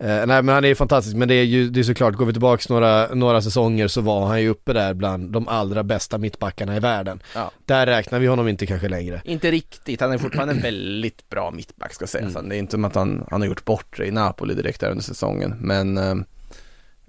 [0.00, 2.26] Eh, nej men han är ju fantastisk, men det är ju det är såklart, går
[2.26, 6.18] vi tillbaks några, några säsonger så var han ju uppe där bland de allra bästa
[6.18, 7.22] mittbackarna i världen.
[7.34, 7.50] Ja.
[7.64, 9.22] Där räknar vi honom inte kanske längre.
[9.24, 12.36] Inte riktigt, han är fortfarande en väldigt bra mittback ska sägas.
[12.36, 12.48] Mm.
[12.48, 14.90] Det är inte som att han, han har gjort bort det i Napoli direkt där
[14.90, 15.54] under säsongen.
[15.60, 16.14] Men eh,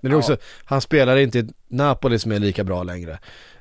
[0.02, 3.12] Men också, han spelar inte i Napoli som är lika bra längre.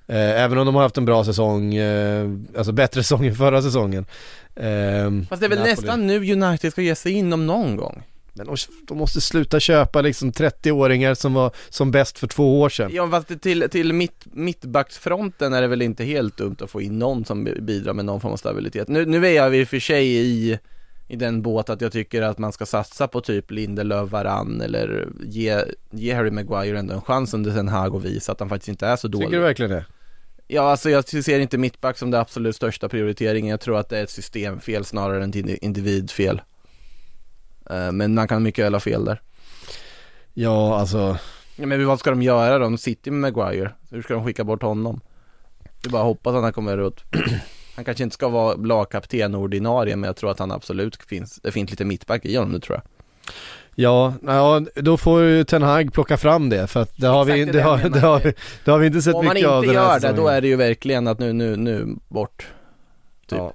[0.07, 3.63] Eh, även om de har haft en bra säsong, eh, alltså bättre säsong än förra
[3.63, 4.07] säsongen.
[4.55, 5.71] Eh, fast det är väl Napoli.
[5.71, 8.03] nästan nu United ska ge sig in om någon gång.
[8.39, 8.57] Men de,
[8.89, 12.91] de måste sluta köpa liksom 30-åringar som var som bäst för två år sedan.
[12.95, 16.99] Ja fast till, till mitt, mittbacksfronten är det väl inte helt dumt att få in
[16.99, 18.89] någon som bidrar med någon form av stabilitet.
[18.89, 20.59] Nu, nu är jag i och för sig i,
[21.09, 25.09] i den båt att jag tycker att man ska satsa på typ Lindelöf, Varann eller
[25.25, 28.69] ge, ge Harry Maguire ändå en chans under Ten Hag och visa att han faktiskt
[28.69, 29.27] inte är så dålig.
[29.29, 29.85] Tycker du verkligen det?
[30.47, 33.51] Ja, alltså jag ser inte mittback som det absolut största prioriteringen.
[33.51, 36.41] Jag tror att det är ett systemfel snarare än ett indi- individfel.
[37.71, 39.21] Eh, Men man kan mycket väl ha fel där.
[40.35, 41.19] Ja, alltså
[41.57, 42.65] Ja, men vad ska de göra då?
[42.65, 43.71] De sitter med Maguire.
[43.91, 45.01] Hur ska de skicka bort honom?
[45.83, 47.05] Det är bara att hoppas att han kommer ut.
[47.79, 51.41] Han kanske inte ska vara lagkapten och ordinarie, men jag tror att han absolut finns,
[51.43, 52.83] det finns lite mittback i honom nu tror jag.
[53.75, 57.45] Ja, ja, då får ju Ten Hag plocka fram det för att det har, vi,
[57.45, 58.33] det, det har, det har,
[58.65, 60.29] det har vi inte sett Om man mycket av inte den här gör det, då
[60.29, 62.47] är det ju verkligen att nu, nu, nu, bort.
[63.27, 63.39] Typ.
[63.39, 63.53] Ja.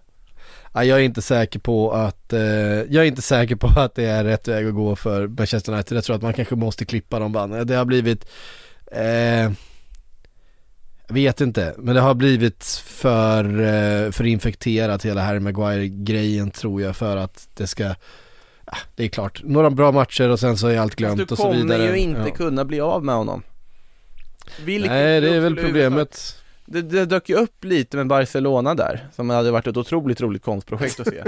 [0.74, 4.06] Ja, jag är inte säker på att, eh, jag är inte säker på att det
[4.06, 5.98] är rätt väg att gå för Manchester United.
[5.98, 7.68] Jag tror att man kanske måste klippa de banden.
[7.68, 8.26] Det har blivit,
[8.92, 9.52] eh,
[11.14, 16.96] vet inte, men det har blivit för, eh, för infekterat hela Harry Maguire-grejen tror jag
[16.96, 17.84] för att det ska,
[18.66, 21.38] ja, det är klart, några bra matcher och sen så är allt glömt du och
[21.38, 21.78] så vidare.
[21.78, 22.36] kommer ju inte Ja.
[22.36, 23.44] kunna bli av med honom.
[24.66, 26.36] Vilken Nej, det är väl problemet.
[26.66, 30.44] det, det dök ju upp lite med Barcelona där, som hade varit ett otroligt roligt
[30.44, 31.24] konstprojekt att se.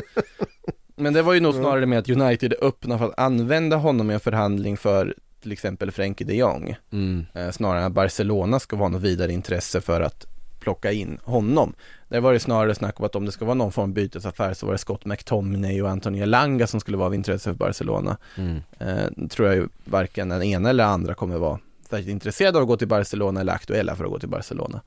[0.98, 4.14] Men det var ju nog snarare med att United öppnade för att använda honom i
[4.14, 5.16] en förhandling för
[5.46, 6.76] till exempel Frenkie de Jong.
[6.92, 7.26] Mm.
[7.34, 10.26] Eh, snarare än att Barcelona ska vara något vidare intresse för att
[10.60, 11.74] plocka in honom.
[12.08, 14.54] Där var det snarare snack om att om det ska vara någon form av bytesaffär
[14.54, 18.18] så var det Scott McTominay och Antonio Elanga som skulle vara av intresse för Barcelona.
[18.38, 18.62] Mm.
[18.80, 22.68] Eh, tror jag ju varken den ena eller andra kommer vara särskilt intresserade av att
[22.68, 24.82] gå till Barcelona eller aktuella för att gå till Barcelona.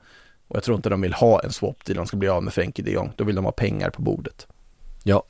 [0.47, 2.53] Och jag tror inte de vill ha en swap deal, de ska bli av med
[2.53, 3.11] Frenkie de Jong.
[3.15, 4.47] Då vill de ha pengar på bordet.
[5.03, 5.23] Ja.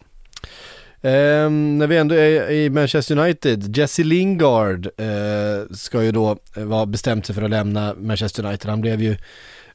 [1.02, 6.64] Ehm, när vi ändå är i Manchester United, Jesse Lingard eh, ska ju då eh,
[6.64, 8.70] vara bestämt sig för att lämna Manchester United.
[8.70, 9.18] Han blev ju, eller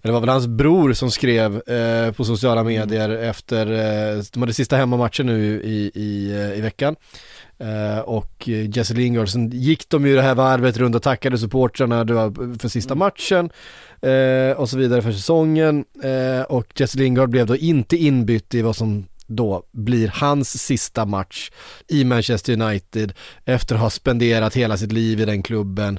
[0.03, 4.55] det var väl hans bror som skrev eh, på sociala medier efter, eh, de hade
[4.55, 6.97] sista hemmamatchen nu i, i, eh, i veckan.
[7.59, 12.05] Eh, och Jesse Lingard, sen gick de ju det här varvet runt och tackade supportrarna
[12.59, 13.51] för sista matchen
[14.01, 15.85] eh, och så vidare för säsongen.
[16.03, 19.07] Eh, och Jesse Lingard blev då inte inbytt i vad som
[19.37, 21.51] då blir hans sista match
[21.89, 23.13] i Manchester United
[23.45, 25.99] efter att ha spenderat hela sitt liv i den klubben.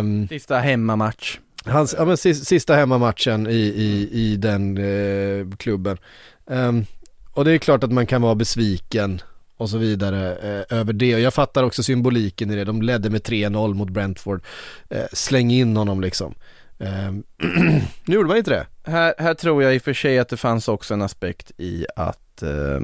[0.00, 1.38] Um, sista hemmamatch.
[1.64, 5.98] Hans, ja men sista hemmamatchen i, i, i den eh, klubben.
[6.46, 6.86] Um,
[7.32, 9.20] och det är klart att man kan vara besviken
[9.56, 11.14] och så vidare eh, över det.
[11.14, 12.64] Och jag fattar också symboliken i det.
[12.64, 14.42] De ledde med 3-0 mot Brentford.
[14.90, 16.34] Eh, släng in honom liksom.
[16.78, 17.24] Um,
[18.04, 18.90] nu gjorde man inte det.
[18.90, 21.86] Här, här tror jag i och för sig att det fanns också en aspekt i
[21.96, 22.80] att eh,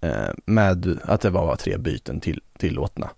[0.00, 3.10] eh, med att det var tre byten till, tillåtna.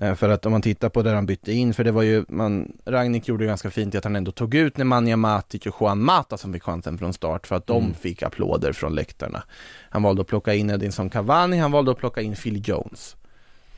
[0.00, 2.24] Eh, för att om man tittar på där han bytte in, för det var ju,
[2.28, 6.02] man, Ragnik gjorde ganska fint i att han ändå tog ut Nemanja Matic och Juan
[6.04, 7.94] Mata som fick chansen från start för att de Mm.
[7.94, 9.42] fick applåder från läktarna.
[9.90, 13.16] Han valde att plocka in Edinson Cavani, han valde att plocka in Phil Jones.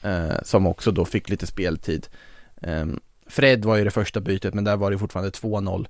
[0.02, 2.08] Eh, som också då fick lite speltid.
[2.62, 2.86] Eh,
[3.26, 5.86] Fred var ju det första bytet men där var det fortfarande 2-0.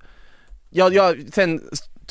[0.69, 1.61] Ja, ja, sen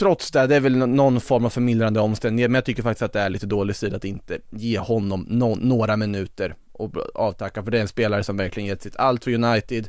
[0.03, 3.13] trots det, det är väl någon form av förmildrande omständighet, men jag tycker faktiskt att
[3.13, 7.71] det är lite dålig stil att inte ge honom no några minuter och avtacka, för
[7.71, 9.89] det är en spelare som verkligen gett sitt allt för United,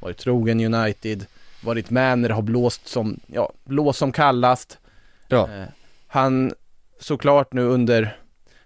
[0.00, 1.26] varit trogen United,
[1.64, 4.78] varit med när det har blåst som, ja, blåst som kallast.
[5.28, 5.48] Ja.
[5.50, 5.68] Eh,
[6.06, 6.52] han,
[7.00, 8.16] såklart nu under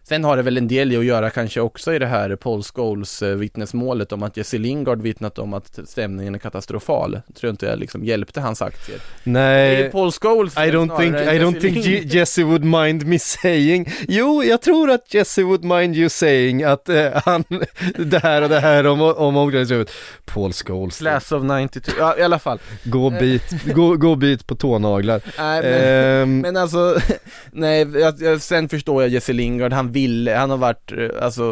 [0.08, 2.62] Sen har det väl en del i att göra kanske också i det här Paul
[2.62, 7.20] Scholes eh, vittnesmålet om att Jesse Lingard vittnat om att stämningen är katastrofal.
[7.34, 8.98] Tror inte jag liksom hjälpte hans aktier.
[9.24, 9.90] Det är Nej.
[9.90, 14.62] Paul Scholes I don't think, I don't think Jesse would mind me saying Jo, jag
[14.62, 17.44] tror att Jesse would mind you saying att eh, han,
[17.96, 19.90] det här och det här om, om omklädningsrummet
[20.24, 22.58] Paul Scholes, Class of 92, ja i alla fall.
[22.84, 26.98] gå bit, gå, gå bit på tånaglar Nej, men, Ehm, men alltså,
[27.50, 31.42] nej, jag, jag, sen förstår jag Jesse Lingard, han ville, han har varit, eh, alltså,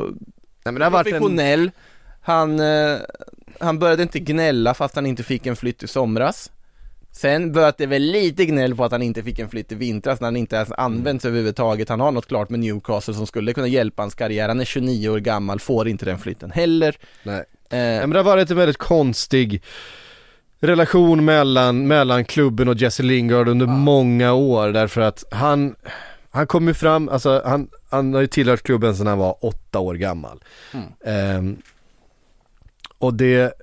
[0.64, 1.70] nej, men det har varit en, professionell.
[2.22, 2.98] Han, eh,
[3.60, 6.50] han började inte gnälla fast han inte fick en flytt i somras.
[7.12, 10.20] Sen började det väl lite gnäll på att han inte fick en flytt i vintras
[10.20, 11.88] när han inte ens används överhuvudtaget.
[11.88, 14.48] Han har något klart med Newcastle som skulle kunna hjälpa hans karriär.
[14.48, 16.96] Han är 29 år gammal, får inte den flytten heller.
[17.22, 17.44] nej.
[17.70, 19.62] Eh, Ja, men det har varit en väldigt konstig
[20.60, 25.74] relation mellan, mellan klubben och Jesse Lingard under många år därför att han,
[26.34, 29.78] han kom ju fram, alltså han, han har ju tillhört klubben sedan han var åtta
[29.78, 30.42] år gammal.
[30.72, 30.86] Mm.
[31.04, 31.56] Ehm,
[32.98, 33.54] och det,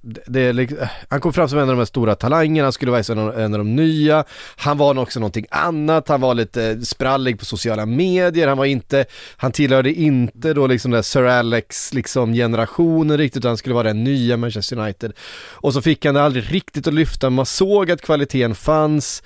[0.00, 0.78] det, det liksom,
[1.08, 3.40] han kom fram som en av de här stora talangerna, han skulle vara en av,
[3.40, 4.24] en av de nya,
[4.56, 9.04] han var också någonting annat, han var lite sprallig på sociala medier, han var inte,
[9.36, 13.74] han tillhörde inte då liksom den där Sir Alex liksom generationen riktigt, utan han skulle
[13.74, 15.12] vara den nya Manchester United.
[15.50, 19.22] Och så fick han det aldrig riktigt att lyfta, man såg att kvaliteten fanns,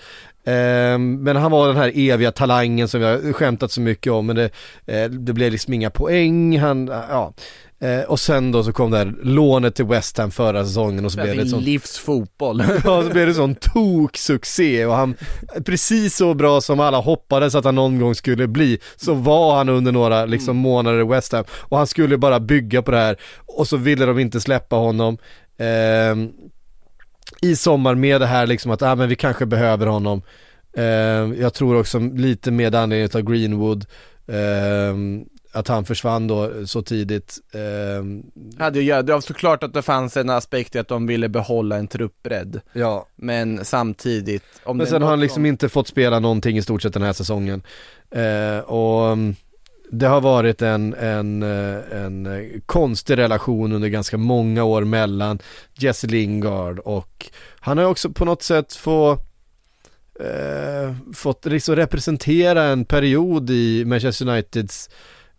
[0.99, 4.51] men han var den här eviga talangen som har skämtat så mycket om, men det,
[4.86, 7.32] eh, det blev liksom inga poäng, han, ja.
[7.80, 11.12] Eh, och sen då så kom det här lånet till West Ham förra säsongen och
[11.12, 12.62] så blev det ett sånt livsfotboll.
[12.84, 15.14] Ja, så blev det sån tok-succé och han,
[15.64, 19.68] precis så bra som alla hoppades att han någon gång skulle bli, så var han
[19.68, 23.16] under några liksom månader i West Ham och han skulle bara bygga på det här
[23.46, 25.18] och så ville de inte släppa honom.
[27.43, 30.22] Ehm, I sommar med det här liksom att, ah, men vi kanske behöver honom.
[30.76, 33.86] Ehm, jag tror också lite med anledning av Greenwood,
[34.32, 37.39] ehm, att han försvann då så tidigt.
[37.55, 38.22] Ehm,
[38.59, 41.76] hade ju, det var såklart att det fanns en aspekt i att de ville behålla
[41.76, 42.61] en truppbredd.
[42.72, 46.62] ja, Men samtidigt, om Men sen har han liksom som- inte fått spela någonting i
[46.62, 47.62] stort sett den här säsongen.
[48.11, 49.36] Eh, och mm,
[49.91, 55.39] det har varit en, en, eh, en konstig relation under ganska många år mellan
[55.74, 57.30] Jesse Lingard och
[57.61, 59.12] han har också på något sätt få,
[60.20, 64.91] eh, fått liksom representera en period i Manchester Uniteds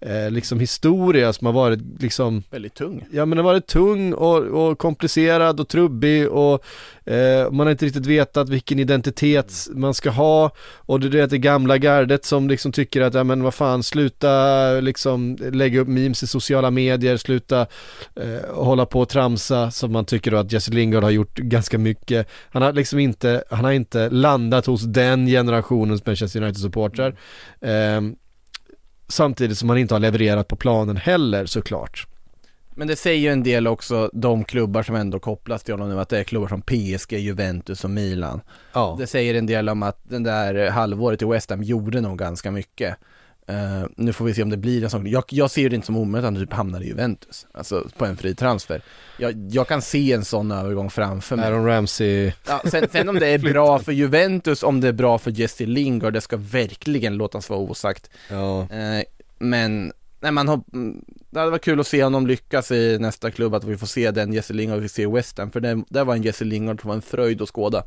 [0.02, 3.06] eh, liksom historia som har varit liksom Väldigt tung.
[3.12, 6.66] Ja men den har varit tung och, och komplicerad och trubbig och
[7.06, 11.38] eh, man har inte riktigt vetat vilken identitet man ska ha och det är det
[11.38, 16.24] gamla gardet som liksom tycker att, ja men vad fan, sluta liksom lägga upp memes
[16.24, 17.62] i sociala medier, sluta
[18.16, 21.78] eh, hålla på och tramsa som man tycker då att Jesse Lingard har gjort ganska
[21.78, 22.28] mycket.
[22.50, 27.16] Han har liksom inte, han har inte landat hos den generationens Manchester United-supportrar.
[27.62, 28.02] Eh,
[29.10, 32.08] samtidigt som han inte har levererat på planen heller såklart.
[32.76, 36.00] Men det säger ju en del också, de klubbar som ändå kopplas till honom nu,
[36.00, 38.42] att det är klubbar som PSG, Juventus och Milan.
[38.74, 38.96] Ja.
[39.00, 42.52] Det säger en del om att den där halvåret i West Ham gjorde nog ganska
[42.52, 42.96] mycket.
[43.50, 45.86] Uh, nu får vi se om det blir en sån, jag, jag ser det inte
[45.86, 48.82] som omöjligt att han typ hamnar i Juventus, alltså på en fri transfer.
[49.18, 51.46] Jag, jag kan se en sån övergång framför mig.
[51.46, 52.32] Aaron Ramsey.
[52.48, 55.66] Ja, sen, sen om det är bra för Juventus, om det är bra för Jesse
[55.66, 58.10] Lingard, det ska verkligen låtas vara osagt.
[58.30, 58.68] Ja.
[58.72, 59.04] Uh,
[59.40, 59.92] men
[60.22, 63.56] Nej man har, mm, det hade varit kul att se honom lyckas i nästa klubb,
[63.56, 66.04] att vi får se den Jesse Lingard vi ser i West Ham, för det, det
[66.04, 67.84] var en Jesse Lingard som var en fröjd att skåda.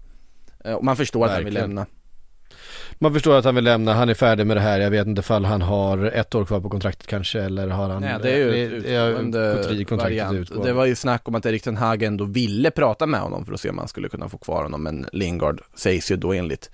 [0.64, 1.70] Eh, Och man förstår att han vill Verkligen.
[1.70, 1.86] lämna.
[2.98, 4.80] Man förstår att han vill lämna, han är färdig med det här.
[4.80, 8.02] Jag vet inte ifall han har ett år kvar på kontraktet kanske eller har han
[8.02, 10.62] Nej, det är ju ett utgående kontraktet.
[10.64, 13.52] Det var ju snack om att Erik Ten Hag ändå ville prata med honom för
[13.52, 16.70] att se om man skulle kunna få kvar honom, men Lingard sägs ju då enligt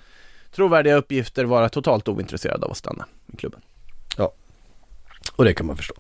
[0.55, 3.61] trovärdiga uppgifter vara totalt ointresserad av att stanna i klubben.
[5.37, 5.95] Och det kan man förstå.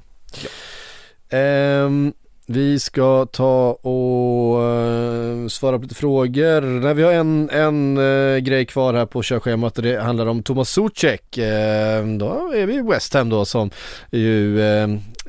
[1.28, 2.12] Ehm,
[2.50, 6.60] vi ska ta och uh, svara på lite frågor.
[6.60, 10.42] Nej, vi har en, en uh, grej kvar här på körschemat och det handlar om
[10.42, 11.38] Thomas Zucek.
[11.38, 13.70] Uh, eh, då är vi i West Ham då som
[14.10, 14.60] ju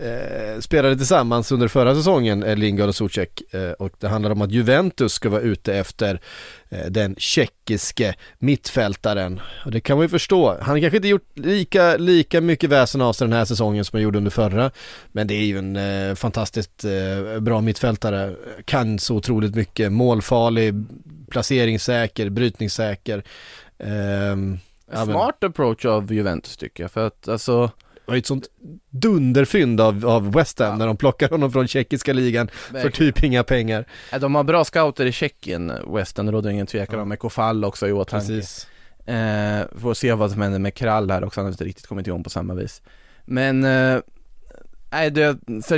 [0.02, 3.54] eh, spelade tillsammans under förra säsongen, eh, Lingard och Zuzek.
[3.54, 6.22] Eh, och det handlar om att Juventus ska vara ute efter
[6.70, 9.42] eh, den tjeckiske mittfältaren.
[9.66, 10.58] Och det kan man ju förstå.
[10.62, 13.98] Han har kanske inte gjort lika, lika mycket väsen av sig den här säsongen som
[13.98, 14.72] han gjorde under förra.
[15.12, 18.36] Men det är ju en eh, fantastiskt eh, bra mittfältare.
[18.66, 19.92] Kan så otroligt mycket.
[19.92, 20.74] Målfarlig,
[21.30, 23.24] placeringssäker, brytningssäker.
[23.78, 24.36] Eh,
[25.06, 27.72] Smart approach av Juventus tycker jag, för att alltså
[28.10, 28.48] var ju ett sånt
[28.90, 30.76] dunderfynd av, av West Ham Ja.
[30.76, 33.14] när de plockar honom från tjeckiska ligan för verkligen.
[33.14, 33.86] typ inga pengar.
[34.20, 37.02] De har bra scouter i Tjeckien, West Ham, det råder ingen tvekan Ja.
[37.02, 38.28] om, med Kofall också i åtanke.
[38.28, 38.68] Precis.
[39.06, 42.08] Eh, får se vad som händer med Krall här också, han har inte riktigt kommit
[42.08, 42.82] igång på samma vis.
[43.26, 44.00] Men, eh,
[44.92, 45.76] nej det, så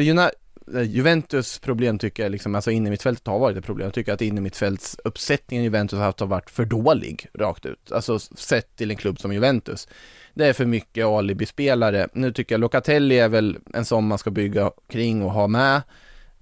[0.76, 3.86] Eh, Juventus problem tycker jag liksom, alltså innermittfältet har varit ett problem.
[3.86, 7.92] Jag tycker att innermittfälts uppsättningen Juventus har haft har varit för dålig, rakt ut.
[7.92, 9.88] Alltså sett till en klubb som Juventus.
[10.34, 12.08] Det är för mycket alibispelare.
[12.14, 15.82] Nu tycker jag Locatelli är väl en sån man ska bygga kring och ha med.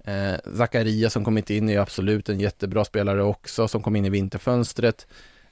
[0.04, 4.04] Eh, Zakaria som kommit in är ju absolut en jättebra spelare också, som kom in
[4.04, 5.06] i vinterfönstret.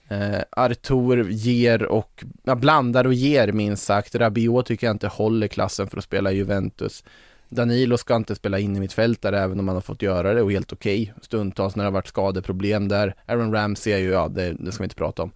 [0.09, 4.15] Eh, Artur ger och, ja, blandar och ger minst sagt.
[4.15, 7.05] Rabiot tycker jag inte håller klassen för att spela i Juventus.
[7.49, 10.43] Danilo ska inte spela in i mitt fältare även om han har fått göra det
[10.43, 13.15] och helt okej stundtals när det har varit skadeproblem där.
[13.27, 15.33] Aaron Ramsey är ju, ja det, det ska vi inte prata om.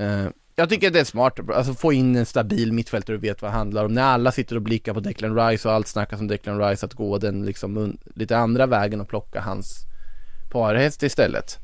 [0.00, 3.50] Uh, jag tycker det är smart, alltså få in en stabil mittfältare och vet vad
[3.50, 3.94] det handlar om.
[3.94, 6.94] När alla sitter och blickar på Declan Rice och allt snackas om Declan Rice, att
[6.94, 9.86] gå den liksom lite andra vägen och plocka hans
[10.50, 11.58] parhäst istället.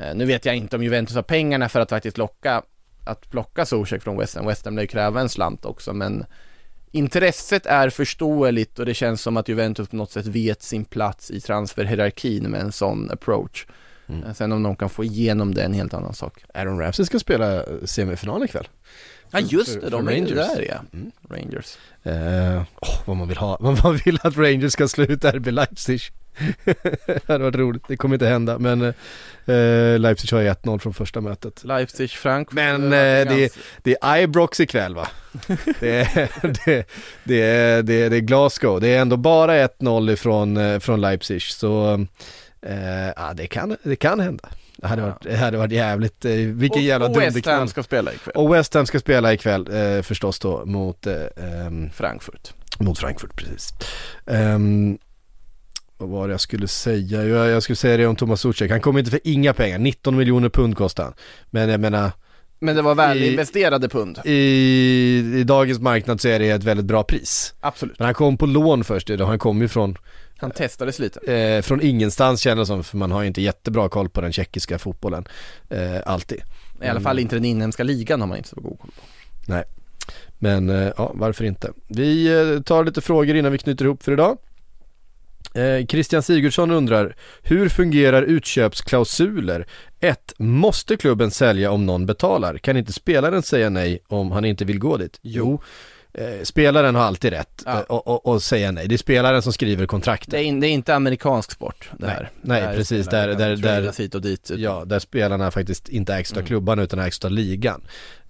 [0.00, 2.62] Uh, nu vet jag inte om Juventus har pengarna för att faktiskt locka,
[3.06, 4.46] att plocka Zuzek från West Ham.
[4.46, 6.24] West Ham lär ju kräva en slant också, men
[6.92, 11.30] intresset är förståeligt och det känns som att Juventus på något sätt vet sin plats
[11.30, 13.66] i transferhierarkin med en sån approach.
[14.08, 14.24] Mm.
[14.24, 16.44] Eh, Sen om de kan få igenom det är en helt annan sak.
[16.54, 18.68] Aaron Ramsey ska spela semifinal ikväll.
[19.30, 20.56] Ja just för- det, de för är ju Rangers.
[20.56, 20.76] där ja.
[20.98, 21.10] Mm.
[21.30, 21.76] Rangers.
[22.02, 26.00] Eh, åh, vad man vill ha, vad man vill att Rangers ska sluta RB Leipzig.
[27.04, 28.82] det hade varit roligt, det kommer inte hända men
[29.46, 31.64] eh, Leipzig har ju 1-0 från första mötet.
[31.64, 32.54] Leipzig, Frankfurt.
[32.54, 35.08] Men, det eh, var det- ganska- Det är Ibrox ikväll va?
[35.80, 36.30] det, är,
[36.64, 36.84] det,
[37.24, 41.00] det, är, det, är, det är Glasgow, det är ändå bara 1-0 ifrån eh, från
[41.00, 42.06] Leipzig så
[42.62, 44.48] eh, ja, det, kan, det kan hända.
[44.76, 47.46] Det hade, varit, det hade varit jävligt, eh, vilken jävla och, och West.
[47.46, 48.34] Ham ska spela ikväll.
[48.34, 52.52] Och West Ham ska spela ikväll eh, förstås då mot, eh, ehm, Frankfurt.
[52.78, 53.72] mot Frankfurt precis.
[54.24, 54.98] Um,
[56.00, 57.24] vad var det jag skulle säga?
[57.24, 60.16] Jag, jag skulle säga det om Thomas Zuzek, han kommer inte för inga pengar, 19
[60.16, 61.12] miljoner pund kostar han.
[61.50, 62.10] Men jag menar,
[62.58, 64.18] Men det var väl I- investerade pund.
[64.24, 64.38] i,
[65.36, 67.54] i dagens marknad så är det ett väldigt bra pris.
[67.60, 67.98] Absolut.
[67.98, 69.96] Men han kom på lån först, han kom ju från,
[70.36, 71.32] Han testades lite.
[71.32, 74.32] eh, från ingenstans kändes det som, för man har ju inte jättebra koll på den
[74.32, 75.24] tjeckiska fotbollen,
[75.70, 76.40] eh, alltid.
[76.82, 79.02] I alla fall inte den inhemska ligan har man inte så god koll på.
[80.38, 81.72] Men eh, ja, varför inte?
[81.88, 82.26] Vi
[82.56, 84.38] eh, tar lite frågor innan vi knyter ihop för idag.
[85.54, 89.66] Eh, Christian Sigurdsson undrar, hur fungerar utköpsklausuler?
[90.00, 90.32] 1.
[90.38, 92.58] Måste klubben sälja om någon betalar?
[92.58, 95.18] Kan inte spelaren säga nej om han inte vill gå dit?
[95.22, 95.62] Jo
[96.14, 97.72] eh, spelaren har alltid rätt Ja.
[97.72, 98.88] eh, och, och, och säga nej.
[98.88, 100.30] Det är spelaren som skriver kontraktet.
[100.30, 102.14] Det är, in, det är inte amerikansk sport det Nej.
[102.14, 102.30] här.
[102.42, 103.06] Nej, Där precis.
[103.06, 104.50] Där- där- där- hit och dit.
[104.56, 106.46] Ja, där spelarna faktiskt inte ägs av Mm.
[106.46, 107.80] klubbarna utan ägs av ligan.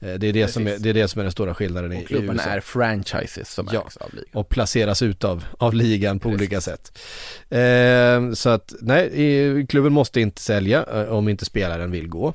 [0.00, 0.82] Eh, Det är det, som är, Precis.
[0.82, 2.50] det är det som är den stora skillnaden i, i Och klubbarna USA.
[2.50, 3.84] är franchises som Ja.
[3.86, 4.26] ägs av ligan.
[4.32, 6.98] och placeras ut av, av ligan på olika sätt.
[7.50, 12.32] Eh, så att nej, klubben måste inte sälja om inte spelaren vill gå.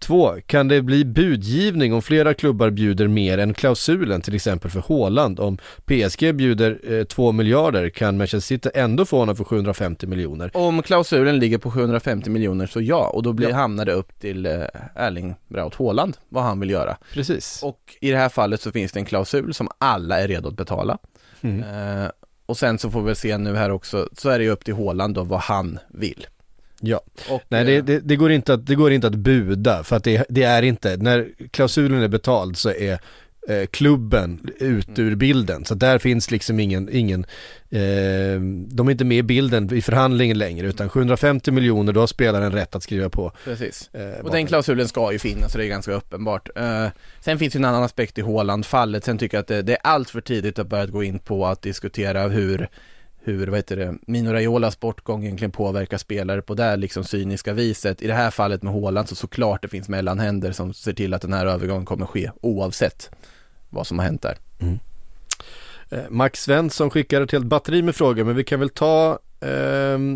[0.00, 4.80] Två, kan det bli budgivning om flera klubbar bjuder mer än klausulen, till exempel för
[4.88, 5.40] Haaland?
[5.40, 10.50] Om PSG bjuder eh, 2 miljarder kan Manchester City ändå få honom för 750 miljoner.
[10.54, 13.54] Om klausulen ligger på 750 miljoner så ja, och då blir, Ja.
[13.56, 14.52] hamnar det upp till eh,
[14.94, 16.96] Erling Braut Haaland vad han vill göra.
[17.12, 17.60] Precis.
[17.62, 20.56] Och i det här fallet så finns det en klausul som alla är redo att
[20.56, 20.98] betala.
[21.40, 21.62] Mm.
[22.02, 22.10] Eh,
[22.46, 24.74] och sen så får vi se nu här också, så är det ju upp till
[24.74, 26.26] Haaland då vad han vill.
[26.80, 27.00] Ja.
[27.30, 29.96] Och, Nej eh, det, det, det, går inte att, det går inte att buda för
[29.96, 32.98] att det, det är inte, när klausulen är betald så är
[33.48, 35.64] eh, klubben ut ur bilden.
[35.64, 37.24] Så där finns liksom ingen, ingen
[37.70, 42.06] eh, de är inte med i bilden i förhandlingen längre utan 750 miljoner då har
[42.06, 43.32] spelaren rätt att skriva på.
[43.44, 43.90] Precis.
[43.94, 46.48] Eh, Och den klausulen ska ju finnas, så det är ganska uppenbart.
[46.56, 46.86] Eh,
[47.20, 49.80] sen finns ju en annan aspekt i Haaland-fallet, sen tycker jag att det, det är
[49.82, 52.68] allt för tidigt att börja gå in på att diskutera hur
[53.32, 57.52] hur, vad heter det, Mino Raiolas bortgång egentligen påverkar spelare på det här liksom cyniska
[57.52, 58.02] viset.
[58.02, 61.22] I det här fallet med Håland så såklart det finns mellanhänder som ser till att
[61.22, 63.10] den här övergången kommer ske oavsett
[63.68, 64.38] vad som har hänt där.
[64.60, 64.78] Mm.
[65.90, 69.18] Eh, Max Svensson skickar ett helt batteri med frågor men vi kan väl ta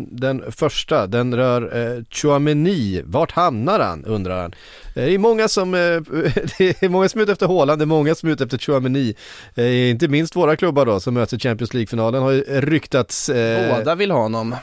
[0.09, 4.53] den första, den rör eh, Chouameni, vart hamnar han undrar han.
[4.95, 5.79] Eh, Det är många som, eh,
[6.57, 8.57] det är många som är ute efter Haaland, det är många som är ute efter
[8.57, 9.15] Chouameni.
[9.55, 13.29] Eh, inte minst våra klubbar då som möts i Champions League-finalen har ju ryktats.
[13.75, 14.55] Båda vill ha honom.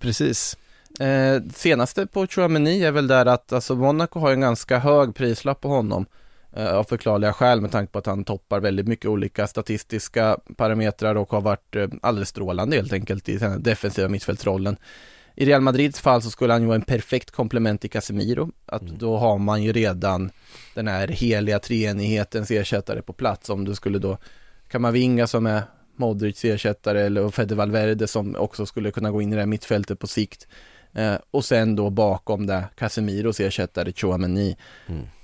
[0.00, 0.56] Precis.
[1.00, 5.60] Eh, senaste på Chouameni är väl där att alltså Monaco har en ganska hög prislapp
[5.60, 6.06] på honom
[6.56, 11.30] av förklarliga skäl med tanke på att han toppar väldigt mycket olika statistiska parametrar och
[11.30, 14.76] har varit eh, alldeles strålande helt enkelt i den defensiva mittfältsrollen.
[15.34, 18.50] I Real Madrids fall så skulle han ju vara en perfekt komplement till Casemiro.
[18.66, 20.30] Att då har man ju redan
[20.74, 23.50] den här heliga treenighetens ersättare på plats.
[23.50, 24.18] Om du skulle då
[24.68, 25.62] Kamavinga som är
[25.96, 29.98] Modrics ersättare eller Fede Valverde som också skulle kunna gå in i det här mittfältet
[29.98, 30.48] på sikt.
[30.92, 34.56] Eh, och sen då bakom det Casemiros ersättare Chouameni.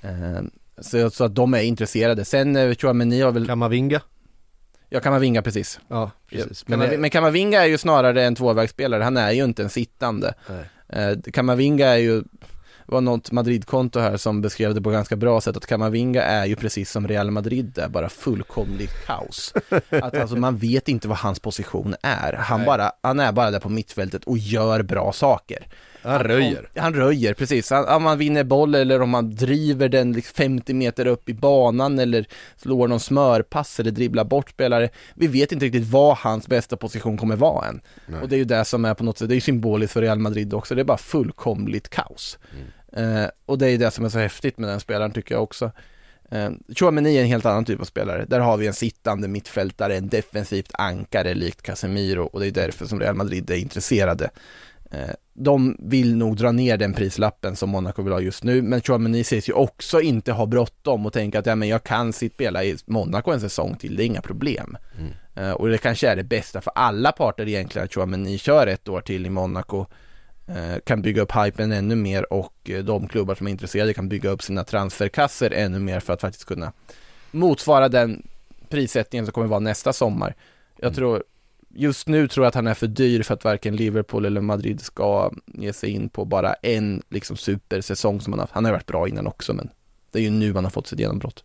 [0.00, 0.42] Eh,
[0.80, 2.24] så, så att de är intresserade.
[2.24, 4.00] Sen eh, Chouameni har väl, Kamavinga?
[4.88, 5.80] ja Kamavinga precis.
[5.88, 6.68] Ja, precis.
[6.68, 10.34] Men, Men, men Kamavinga är ju snarare en tvåvägsspelare, han är ju inte en sittande.
[10.48, 10.68] Nej.
[10.88, 12.22] Eh, Kamavinga är ju,
[12.86, 16.56] var något Madrid-konto här som beskrev det på ganska bra sätt att Kamavinga är ju
[16.56, 19.54] precis som Real Madrid är, bara fullkomligt kaos.
[19.90, 22.32] Att alltså man vet inte vad hans position är.
[22.32, 22.66] Han, Nej.
[22.66, 25.66] bara, han är bara där på mittfältet och gör bra saker.
[26.08, 26.58] Han röjer.
[26.58, 27.70] Om, han röjer, precis.
[27.70, 31.34] Han, om man vinner boll eller om man driver den liksom 50 meter upp i
[31.34, 34.88] banan eller slår någon smörpass eller dribblar bort spelare.
[35.14, 37.80] Vi vet inte riktigt vad hans bästa position kommer vara än.
[38.22, 40.18] Och det är ju det som är på något sätt, det är symboliskt för Real
[40.18, 40.74] Madrid också.
[40.74, 42.38] Det är bara fullkomligt kaos.
[42.92, 45.42] Eh, och det är ju det som är så häftigt med den spelaren tycker jag
[45.42, 45.72] också.
[46.30, 48.24] Eh, Chouameni är en helt annan typ av spelare.
[48.24, 52.86] Där har vi en sittande mittfältare, en defensivt ankare likt Casemiro och det är därför
[52.86, 54.30] som Real Madrid är intresserade.
[54.90, 58.80] Eh, de vill nog dra ner den prislappen som Monaco vill ha just nu, men
[58.80, 62.34] Chouameni sägs ju också inte ha bråttom och tänka att ja, men jag kan sitt
[62.34, 64.76] spela i Monaco en säsong till, det är inga problem.
[65.34, 68.88] Eh, och det kanske är det bästa för alla parter egentligen att Chouameni kör ett
[68.88, 69.86] år till i Monaco
[70.46, 74.30] eh, kan bygga upp hypen ännu mer och de klubbar som är intresserade kan bygga
[74.30, 76.72] upp sina transferkasser ännu mer för att faktiskt kunna
[77.30, 78.22] motsvara den
[78.68, 80.34] prissättningen som kommer vara nästa sommar.
[80.80, 81.24] Jag tror,
[81.74, 84.80] just nu tror jag att han är för dyr för att varken Liverpool eller Madrid
[84.80, 88.86] ska ge sig in på bara en liksom supersäsong som han har Han har varit
[88.86, 89.70] bra innan också men
[90.12, 91.44] det är ju nu han har fått sitt genombrott.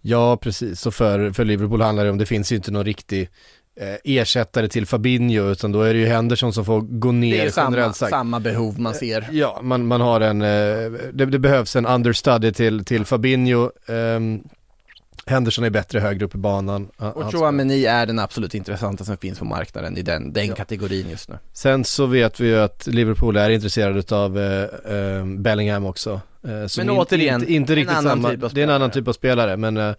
[0.00, 0.86] Ja, precis.
[0.86, 3.28] Och för, för Liverpool handlar det om, det finns ju inte någon riktig
[3.80, 7.46] eh, ersättare till Fabinho utan då är det ju Henderson som får gå ner Det
[7.46, 9.28] är samma, samma behov man ser.
[9.32, 13.70] Ja, man, man har en, eh, det, det behövs en understudy till, till Fabinho.
[13.86, 14.42] ehm,
[15.26, 16.88] Henderson är bättre högre upp i banan.
[16.96, 21.10] Och han- Chouameni är den absolut intressanta som finns på marknaden i den, den kategorin
[21.10, 21.38] just nu.
[21.52, 24.62] Sen så vet vi ju att Liverpool är intresserade av eh,
[24.96, 26.20] eh, Bellingham också.
[26.44, 29.08] Eh, Men återigen, inte, inte riktigt annan samma, typ av det är en annan typ
[29.08, 29.94] av spelare men, eh,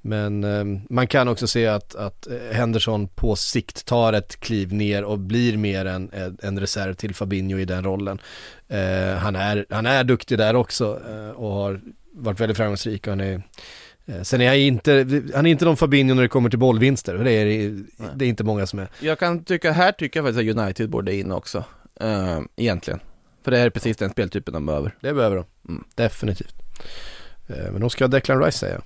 [0.00, 4.72] men eh, man kan också se att, att eh, Henderson på sikt tar ett kliv
[4.72, 6.10] ner och blir mer en,
[6.42, 8.18] en- reserv till Fabinho i den rollen.
[9.18, 11.00] Han, är, han är duktig där också
[11.36, 11.80] och har
[12.14, 13.42] varit väldigt framgångsrik och han är
[14.22, 17.32] Sen är jag inte, han är inte någon Fabinho när det kommer till bollvinster, det
[17.32, 17.76] är,
[18.16, 18.88] det är inte många som är.
[19.00, 21.64] Jag kan tycka, här tycker jag faktiskt att United borde in också,
[22.02, 23.00] uh, egentligen.
[23.44, 24.94] För det här är precis den speltypen de behöver.
[25.00, 25.84] Det behöver de, Mm.
[25.94, 26.54] definitivt.
[27.48, 28.82] Eh, Men de ska ha Declan Rice säger jag.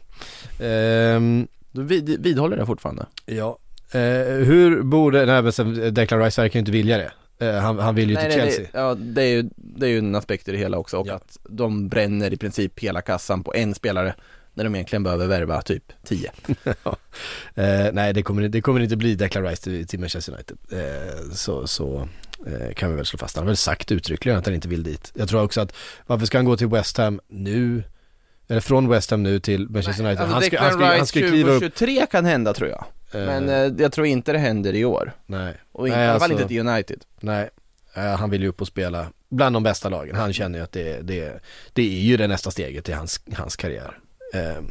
[1.17, 3.07] Ehm, Du vid, vidhåller det fortfarande?
[3.27, 3.59] Ja.
[3.93, 4.01] Eh,
[4.45, 7.11] hur borde, nej men sen Declan Rice verkar ju inte vilja det.
[7.47, 8.69] Eh, han, han vill ju Nej, till nej, Chelsea.
[8.73, 11.07] Det, ja, det är, ju, det är ju en aspekt i det hela också och
[11.07, 11.15] Ja.
[11.15, 14.15] att de bränner i princip hela kassan på en spelare
[14.57, 16.31] när de egentligen behöver värva typ 10.
[17.55, 20.57] Eh, nej det kommer, det kommer inte bli Declan Rice till, till Manchester United.
[20.73, 22.09] Eh, så så
[22.47, 23.37] eh, kan vi väl slå fast.
[23.37, 25.13] Han har väl sagt uttryckligen att han inte vill dit.
[25.15, 25.73] Jag tror också att
[26.07, 27.83] varför ska han gå till West Ham nu?
[28.49, 30.21] Eller från West Ham nu till Manchester United.
[30.21, 31.61] Alltså han, ska, Declan han, ska, han Rice ska kliva upp.
[31.63, 32.85] 2023 kan hända tror jag.
[33.13, 35.13] eh, Men eh, jag tror inte det händer i år.
[35.27, 35.55] nej.
[35.73, 37.05] Och i Nej, alla fall alltså- inte till United.
[37.21, 37.49] Nej,
[37.95, 40.17] eh, han vill ju upp och spela bland de bästa lagen.
[40.17, 41.41] Han känner ju att det, det,
[41.73, 43.99] det är ju det nästa steget i hans, hans karriär.
[44.35, 44.63] Eh,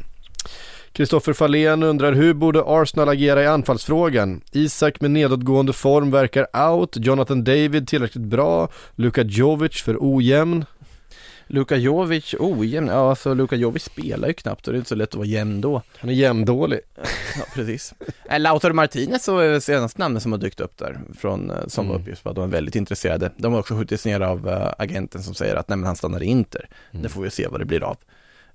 [0.92, 4.40] Kristoffer Fahlén undrar hur borde Arsenal agera i anfallsfrågan?
[4.52, 10.64] Isak med nedåtgående form verkar out, Jonathan David tillräckligt bra, Luka Jovic för ojämn.
[11.48, 14.94] Luka Jovic, ojämn, ja alltså Luka Jovic spelar ju knappt och det är inte så
[14.94, 15.82] lätt att vara jämn då.
[15.98, 16.80] Han är jämndålig.
[17.38, 17.94] Ja, precis.
[18.30, 21.56] Eh, Lautaro Martinez så är det senaste namnet som har dykt upp där från, eh,
[21.66, 22.02] som var Mm.
[22.02, 23.32] uppgift på att de är väldigt intresserade.
[23.36, 26.22] De har också skjutits ner av eh, agenten som säger att nej men han stannar
[26.22, 26.68] i Inter.
[26.90, 27.02] Mm.
[27.02, 27.96] Det får vi se vad det blir av.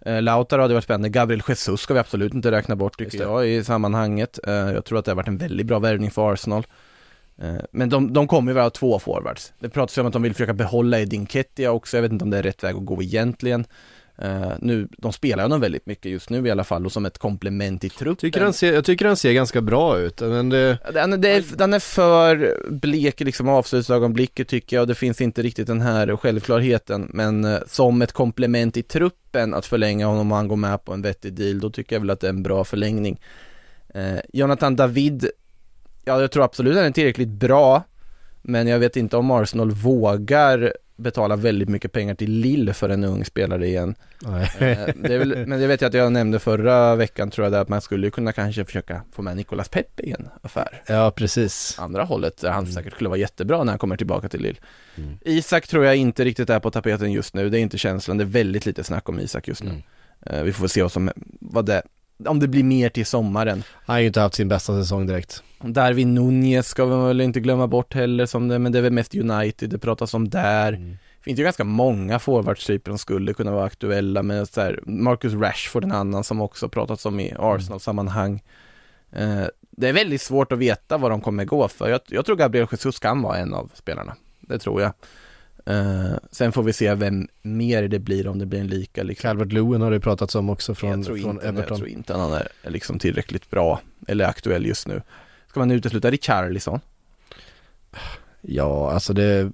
[0.08, 3.48] Uh, Lautaro hade varit spännande, Gabriel Jesus ska vi absolut inte räkna bort tycker jag
[3.48, 4.40] i sammanhanget.
[4.48, 6.68] Eh, jag tror att det har varit en väldigt bra värvning för Arsenal.
[7.42, 9.54] Eh, men de, de kommer ju vara två forwards.
[9.60, 12.24] Det pratas ju om att de vill försöka behålla Edin Kettia också, jag vet inte
[12.24, 13.66] om det är rätt väg att gå egentligen.
[14.18, 17.18] Eh, nu, de spelar honom väldigt mycket just nu i alla fall och som ett
[17.18, 18.16] komplement i truppen.
[18.16, 21.30] Tycker han ser, jag tycker han ser ganska bra ut, men det, Den, är- det
[21.30, 25.68] är, den är för blek i liksom avslutsögonblicket tycker jag och det finns inte riktigt
[25.68, 30.48] den här självklarheten men eh, som ett komplement i truppen att förlänga honom och han
[30.48, 32.64] går med på en vettig deal då tycker jag väl att det är en bra
[32.64, 33.22] förlängning.
[33.94, 35.30] Eh, Jonathan David,
[36.06, 37.84] ja jag tror absolut att han är tillräckligt bra
[38.42, 43.04] men jag vet inte om Arsenal vågar betala väldigt mycket pengar till Lille för en
[43.04, 43.96] ung spelare igen.
[44.60, 47.60] Eh, det väl, men det vet jag att jag nämnde förra veckan tror jag det,
[47.60, 50.82] att man skulle kunna kanske försöka få med Nicolas Pepe i en affär.
[50.88, 51.80] Ja, precis.
[51.80, 54.60] Andra hållet där han säkert skulle vara jättebra när han kommer tillbaka till Lille.
[54.96, 55.18] Mm.
[55.22, 58.24] Isak tror jag inte riktigt är på tapeten just nu, det är inte känslan, det
[58.24, 59.70] är väldigt lite snack om Isak just nu.
[59.70, 59.82] Mm.
[60.26, 61.82] Eh, vi får se vad som, vad det,
[62.26, 63.64] om det blir mer till sommaren.
[63.74, 65.44] Han har ju inte haft sin bästa säsong direkt.
[65.62, 68.94] Darwin Nunez ska vi väl inte glömma bort heller som det, men det är väl
[68.94, 70.74] mest United det pratas om där.
[70.74, 70.98] Mm.
[71.22, 75.84] Finns ju ganska många forwardstyper som skulle kunna vara aktuella men så här, Marcus Rashford
[75.84, 78.44] en annan som också pratats om i Arsenal-sammanhang.
[79.12, 81.90] Eh, det är väldigt svårt att veta vad de kommer gå för.
[81.90, 84.16] Jag, jag tror Gabriel Jesus kan vara en av spelarna.
[84.40, 84.94] Det tror jag.
[85.66, 89.22] Eh, sen får vi se vem mer det blir om det blir en lika liksom.
[89.30, 91.78] Calvert Lewin har det pratats om också från, jag, från inte, jag Everton.
[91.78, 95.02] tror inte han är liksom tillräckligt bra eller aktuell just nu.
[95.50, 96.80] Ska man utesluta Richarlison?
[98.42, 99.52] Ja, alltså det,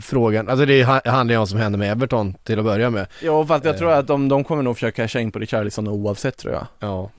[0.00, 2.90] frågan, alltså det ha- handlar ju om vad som händer med Everton till att börja
[2.90, 3.06] med.
[3.22, 3.78] Ja, fast jag Eh.
[3.78, 6.66] tror att de, de kommer nog försöka casha in på Richarlison oavsett tror jag.
[6.80, 7.10] Ja.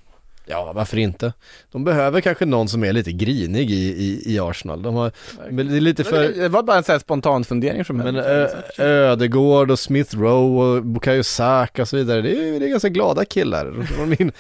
[0.49, 1.33] Ja, varför inte?
[1.71, 4.81] De behöver kanske någon som är lite grinig i, i, i Arsenal.
[4.81, 5.11] De har,
[5.49, 8.05] men det är lite för, Det var bara en sån här spontan fundering mig.
[8.11, 12.65] men Ö, Ödegård och Smith Rowe och Bukayo Saka och så vidare, det är, det
[12.65, 13.87] är ganska glada killar.
[14.05, 14.31] Min,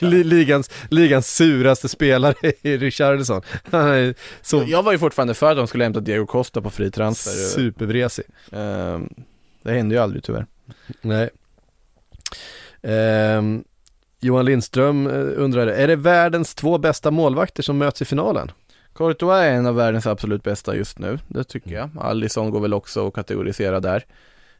[0.10, 3.42] li- ligans, ligans suraste spelare är Richarlison.
[4.42, 7.30] Så Jag var ju fortfarande för att de skulle hämta Diego Costa på fri transfer.
[7.30, 8.24] supervresig.
[8.52, 9.08] Ehm,
[9.62, 10.46] det hände ju aldrig tyvärr.
[11.02, 11.30] Nej.
[12.82, 13.64] Ehm,
[14.20, 18.52] Johan Lindström eh, undrade, är det världens två bästa målvakter som möts i finalen?
[18.94, 21.90] Courtois är en av världens absolut bästa just nu, det tycker jag.
[22.00, 24.04] Alisson går väl också att kategorisera där.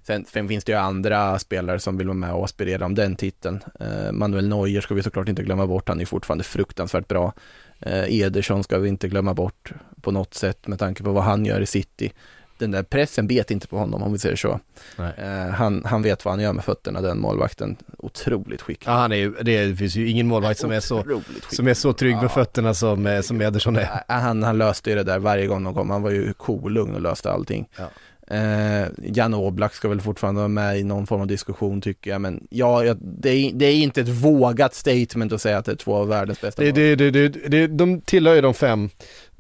[0.03, 3.17] Sen, sen finns det ju andra spelare som vill vara med och aspirera om den
[3.17, 3.61] titeln.
[3.81, 7.33] Eh, Manuel Neuer ska vi såklart inte glömma bort, han är fortfarande fruktansvärt bra.
[7.81, 11.45] Eh, Ederson ska vi inte glömma bort på något sätt med tanke på vad han
[11.45, 12.13] gör i City.
[12.61, 14.61] Den där pressen bet inte på honom om vi säger så.
[14.99, 17.77] Eh, han, han vet vad han gör med fötterna, den målvakten.
[17.99, 18.93] Otroligt skicklig.
[18.93, 21.43] Ja, han är ju, det finns ju ingen målvakt som är så, skicklig.
[21.53, 22.29] som är så trygg med Ja.
[22.29, 23.83] fötterna som, eh, som Ederson är.
[23.83, 26.95] Äh, Han, han löste ju det där varje gång de kom, han var ju kolugn
[26.95, 27.69] och löste allting.
[27.79, 27.89] Ja.
[28.37, 32.21] Eh, Jan Oblak ska väl fortfarande vara med i någon form av diskussion tycker jag,
[32.21, 35.73] men ja, jag, det, är, det är inte ett vågat statement att säga att det
[35.73, 38.91] är två av världens bästa Det, det, det, det, det, de tillhör ju de fem,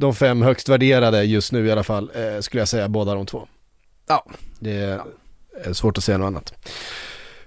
[0.00, 3.26] de fem högst värderade just nu i alla fall, eh, skulle jag säga båda de
[3.26, 3.46] två.
[4.08, 4.24] Ja.
[4.58, 5.00] Det är
[5.64, 6.54] är svårt att säga något annat.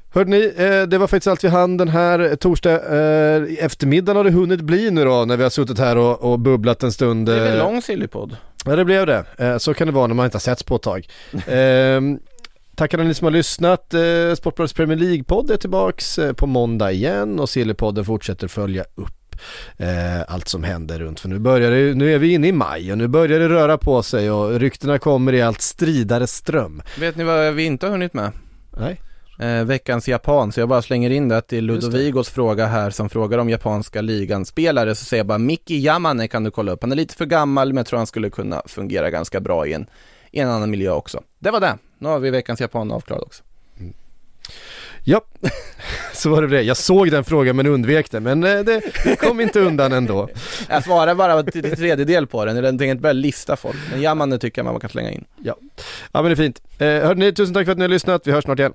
[0.10, 4.24] Hörde ni, eh, det var faktiskt allt vi hann den här torsdag eh, eftermiddagen har
[4.24, 7.26] det hunnit bli nu då när vi har suttit här och, och bubblat en stund.
[7.26, 8.38] Det är väl eh, lång sillypodd?
[8.66, 9.26] Ja det blev det.
[9.38, 11.08] Eh, så kan det vara när man inte har setts på ett tag.
[11.48, 12.02] Eh,
[12.76, 13.94] tackar alla ni som har lyssnat.
[13.94, 19.23] Eh, Sportbladets Premier League-podd är tillbaks eh, på måndag igen och Sillypodden fortsätter följa upp
[19.78, 21.20] eh, allt som händer runt.
[21.20, 23.78] För nu börjar det, nu är vi inne i maj och nu börjar det röra
[23.78, 26.82] på sig och ryktena kommer i allt stridare ström.
[27.00, 28.32] Vet ni vad vi inte har hunnit med?
[28.78, 29.02] Nej.
[29.40, 33.38] Eh, veckans japan, så jag bara slänger in det till Ludovigos fråga här som frågar
[33.38, 36.82] om japanska ligan spelare så säger jag bara Miki Yamane kan du kolla upp.
[36.82, 39.74] Han är lite för gammal men jag tror han skulle kunna fungera ganska bra i
[39.74, 39.86] en,
[40.32, 41.24] i en annan miljö också.
[41.40, 41.78] Det var det.
[41.98, 43.44] Nu har vi veckans japan avklarad också.
[45.04, 45.22] Ja,
[46.14, 46.62] så var det det.
[46.62, 48.82] Jag såg den frågan men undvek den, men eh, det,
[49.20, 50.30] kom inte undan ändå.
[50.70, 53.78] Jag svarar bara till tredjedel på den, jag tänkte inte börja lista folk.
[53.92, 55.26] Men Yamane tycker jag man kan slänga in.
[55.44, 55.56] Ja,
[56.12, 56.62] ja men det är fint.
[56.78, 58.28] Eh, hörde ni, tusen tack för att ni har lyssnat.
[58.28, 58.74] Vi hörs snart igen.